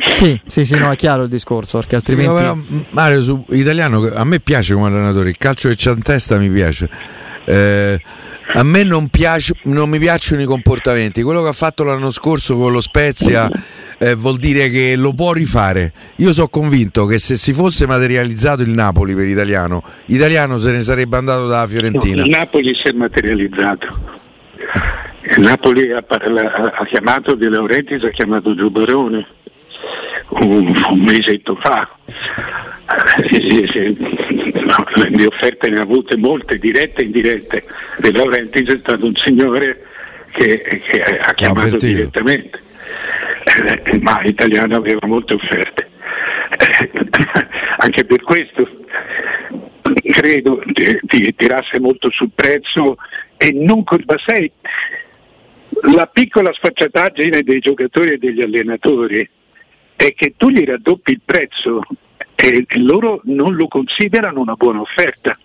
Sì, 0.00 0.40
sì, 0.46 0.64
sì, 0.64 0.78
no, 0.78 0.90
è 0.90 0.96
chiaro 0.96 1.24
il 1.24 1.28
discorso, 1.28 1.78
perché 1.78 1.96
altrimenti... 1.96 2.36
Sì, 2.36 2.42
no, 2.42 2.84
Mario, 2.90 3.20
su 3.20 3.44
italiano, 3.50 4.02
a 4.14 4.24
me 4.24 4.40
piace 4.40 4.74
come 4.74 4.86
allenatore, 4.86 5.28
il 5.28 5.36
calcio 5.36 5.68
che 5.68 5.76
c'è 5.76 5.90
in 5.90 6.02
testa 6.02 6.36
mi 6.38 6.48
piace. 6.50 6.88
Eh, 7.44 8.00
a 8.52 8.62
me 8.62 8.82
non, 8.82 9.08
piace, 9.08 9.54
non 9.64 9.88
mi 9.88 9.98
piacciono 9.98 10.42
i 10.42 10.44
comportamenti. 10.44 11.22
Quello 11.22 11.42
che 11.42 11.48
ha 11.48 11.52
fatto 11.52 11.84
l'anno 11.84 12.10
scorso 12.10 12.56
con 12.56 12.72
lo 12.72 12.80
Spezia 12.80 13.48
eh, 13.98 14.14
vuol 14.14 14.38
dire 14.38 14.70
che 14.70 14.96
lo 14.96 15.12
può 15.12 15.32
rifare. 15.32 15.92
Io 16.16 16.32
sono 16.32 16.48
convinto 16.48 17.06
che 17.06 17.18
se 17.18 17.36
si 17.36 17.52
fosse 17.52 17.86
materializzato 17.86 18.62
il 18.62 18.70
Napoli 18.70 19.14
per 19.14 19.28
italiano, 19.28 19.82
italiano 20.06 20.58
se 20.58 20.72
ne 20.72 20.80
sarebbe 20.80 21.16
andato 21.16 21.46
dalla 21.46 21.66
Fiorentina. 21.66 22.16
No, 22.16 22.24
il 22.24 22.30
Napoli 22.30 22.74
si 22.74 22.88
è 22.88 22.92
materializzato. 22.92 24.18
Il 25.36 25.40
Napoli 25.40 25.92
ha, 25.92 26.02
parla, 26.02 26.72
ha 26.72 26.84
chiamato 26.86 27.34
De 27.34 27.48
Laurentiis, 27.48 28.02
ha 28.04 28.10
chiamato 28.10 28.54
Giubarone 28.54 29.26
un, 30.30 30.74
un 30.90 30.98
mesetto 31.00 31.56
fa 31.56 31.88
le 35.10 35.26
offerte 35.26 35.68
ne 35.68 35.78
ha 35.78 35.82
avute 35.82 36.16
molte, 36.16 36.58
dirette 36.58 37.02
e 37.02 37.04
indirette. 37.04 37.64
De 37.98 38.12
Laurentiis 38.12 38.68
è 38.68 38.78
stato 38.78 39.06
un 39.06 39.14
signore 39.14 39.84
che, 40.32 40.82
che 40.84 41.18
ha 41.18 41.32
chiamato 41.34 41.76
direttamente, 41.76 42.60
eh, 43.44 43.98
ma 44.00 44.20
l'italiano 44.20 44.76
aveva 44.76 45.06
molte 45.06 45.34
offerte. 45.34 45.88
Eh, 46.50 46.90
anche 47.78 48.04
per 48.04 48.22
questo 48.22 48.68
credo 50.10 50.62
ti 51.06 51.34
tirasse 51.34 51.80
molto 51.80 52.10
sul 52.10 52.30
prezzo 52.34 52.96
e 53.36 53.52
non 53.52 53.84
colpa 53.84 54.16
sei. 54.24 54.50
La 55.94 56.06
piccola 56.06 56.52
sfacciataggine 56.52 57.42
dei 57.42 57.60
giocatori 57.60 58.12
e 58.12 58.18
degli 58.18 58.42
allenatori 58.42 59.28
è 59.96 60.14
che 60.14 60.34
tu 60.36 60.50
gli 60.50 60.64
raddoppi 60.64 61.12
il 61.12 61.20
prezzo 61.24 61.82
e 62.40 62.66
loro 62.78 63.20
non 63.24 63.54
lo 63.54 63.68
considerano 63.68 64.40
una 64.40 64.54
buona 64.54 64.80
offerta. 64.80 65.36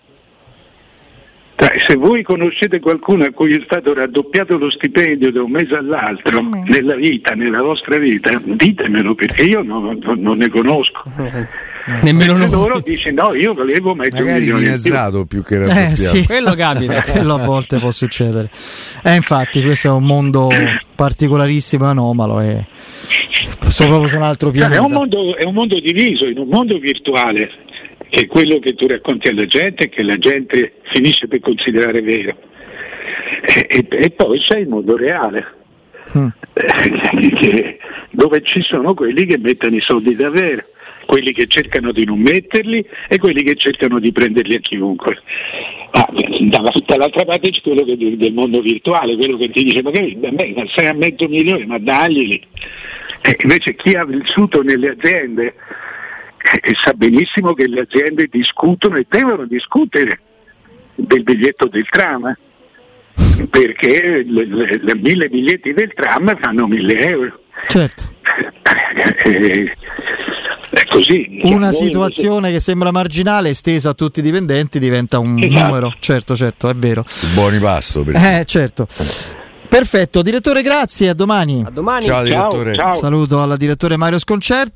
se 1.78 1.94
voi 1.94 2.22
conoscete 2.22 2.80
qualcuno 2.80 3.24
a 3.24 3.30
cui 3.30 3.54
è 3.54 3.62
stato 3.64 3.92
raddoppiato 3.94 4.56
lo 4.56 4.70
stipendio 4.70 5.30
da 5.30 5.42
un 5.42 5.50
mese 5.50 5.76
all'altro 5.76 6.42
mm. 6.42 6.52
nella 6.66 6.94
vita, 6.94 7.34
nella 7.34 7.62
vostra 7.62 7.98
vita, 7.98 8.40
ditemelo 8.42 9.14
perché 9.14 9.42
io 9.42 9.62
non, 9.62 9.98
non 10.16 10.38
ne 10.38 10.48
conosco. 10.48 11.02
Nemmeno 12.02 12.36
noi. 12.36 12.50
loro 12.50 12.80
dice 12.80 13.12
no, 13.12 13.32
io 13.32 13.54
volevo 13.54 13.94
mettere 13.94 14.24
Magari 14.24 14.50
un 14.50 14.58
dimezzato 14.58 15.24
più. 15.24 15.42
più 15.42 15.44
che 15.44 15.58
raddoppiato. 15.58 15.92
Eh, 15.92 16.18
sì. 16.18 16.26
Quello 16.26 16.54
capita, 16.54 17.02
quello 17.06 17.34
a 17.34 17.44
volte 17.44 17.78
può 17.78 17.92
succedere. 17.92 18.50
E 19.04 19.12
eh, 19.12 19.14
infatti 19.14 19.62
questo 19.62 19.88
è 19.88 19.90
un 19.92 20.04
mondo 20.04 20.48
particolarissimo 20.96 21.84
e 21.84 21.88
anomalo 21.88 22.40
e 22.40 22.64
sono 23.68 23.90
proprio 23.90 24.08
su 24.08 24.16
un 24.16 24.22
altro 24.22 24.50
pianeta. 24.50 24.80
È 24.80 24.84
un, 24.84 24.90
mondo, 24.90 25.36
è 25.36 25.44
un 25.44 25.54
mondo 25.54 25.78
diviso, 25.78 26.26
in 26.26 26.38
un 26.38 26.48
mondo 26.48 26.76
virtuale, 26.78 27.50
che 28.08 28.22
è 28.22 28.26
quello 28.26 28.58
che 28.58 28.74
tu 28.74 28.88
racconti 28.88 29.28
alla 29.28 29.46
gente 29.46 29.84
e 29.84 29.88
che 29.88 30.02
la 30.02 30.18
gente 30.18 30.80
finisce 30.92 31.28
per 31.28 31.38
considerare 31.38 32.02
vero. 32.02 32.36
E, 33.44 33.66
e, 33.68 33.86
e 33.88 34.10
poi 34.10 34.40
c'è 34.40 34.58
il 34.58 34.68
mondo 34.68 34.96
reale, 34.96 35.46
mm. 36.18 36.26
che, 37.36 37.78
dove 38.10 38.42
ci 38.42 38.60
sono 38.62 38.92
quelli 38.94 39.24
che 39.24 39.38
mettono 39.38 39.76
i 39.76 39.80
soldi 39.80 40.16
davvero 40.16 40.64
quelli 41.06 41.32
che 41.32 41.46
cercano 41.46 41.92
di 41.92 42.04
non 42.04 42.18
metterli 42.18 42.84
e 43.08 43.18
quelli 43.18 43.42
che 43.42 43.54
cercano 43.54 43.98
di 43.98 44.12
prenderli 44.12 44.56
a 44.56 44.60
chiunque. 44.60 45.22
Ah, 45.92 46.08
dall'altra 46.12 47.24
parte 47.24 47.50
c'è 47.50 47.62
quello 47.62 47.84
che, 47.84 47.96
del 47.96 48.32
mondo 48.32 48.60
virtuale, 48.60 49.16
quello 49.16 49.38
che 49.38 49.48
ti 49.50 49.64
dice 49.64 49.82
magari 49.82 50.14
beh, 50.14 50.70
sei 50.74 50.88
a 50.88 50.92
mezzo 50.92 51.26
milione, 51.28 51.64
ma 51.64 51.78
daglieli. 51.78 52.46
E 53.22 53.36
invece 53.40 53.74
chi 53.74 53.94
ha 53.94 54.04
vissuto 54.04 54.62
nelle 54.62 54.90
aziende 54.90 55.54
eh, 56.62 56.74
sa 56.74 56.92
benissimo 56.92 57.54
che 57.54 57.66
le 57.66 57.80
aziende 57.80 58.28
discutono 58.30 58.96
e 58.96 59.06
devono 59.08 59.46
discutere 59.46 60.20
del 60.94 61.22
biglietto 61.22 61.66
del 61.66 61.88
tram 61.88 62.36
perché 63.50 64.22
le, 64.24 64.44
le, 64.44 64.78
le 64.80 64.94
mille 64.94 65.28
biglietti 65.28 65.72
del 65.72 65.92
tram 65.94 66.36
fanno 66.38 66.66
mille 66.66 66.98
euro. 67.08 67.40
Certo. 67.66 68.14
Eh, 69.24 69.72
è 70.70 70.84
così. 70.86 71.40
Una 71.42 71.72
situazione 71.72 72.50
che 72.50 72.60
sembra 72.60 72.90
marginale, 72.90 73.50
estesa 73.50 73.90
a 73.90 73.94
tutti 73.94 74.20
i 74.20 74.22
dipendenti, 74.22 74.78
diventa 74.78 75.18
un 75.18 75.38
esatto. 75.38 75.64
numero. 75.64 75.94
Certo, 76.00 76.36
certo, 76.36 76.68
è 76.68 76.74
vero. 76.74 77.04
Buoni 77.34 77.58
pasto. 77.58 78.04
Eh, 78.12 78.42
certo. 78.46 78.86
Perfetto, 79.68 80.22
direttore, 80.22 80.62
grazie, 80.62 81.10
a 81.10 81.14
domani. 81.14 81.62
A 81.66 81.70
domani. 81.70 82.04
Ciao, 82.04 82.22
direttore. 82.22 82.74
Ciao, 82.74 82.92
ciao. 82.92 83.00
Saluto 83.00 83.42
alla 83.42 83.56
direttore 83.56 83.96
Mario 83.96 84.18
Sconcerti. 84.18 84.74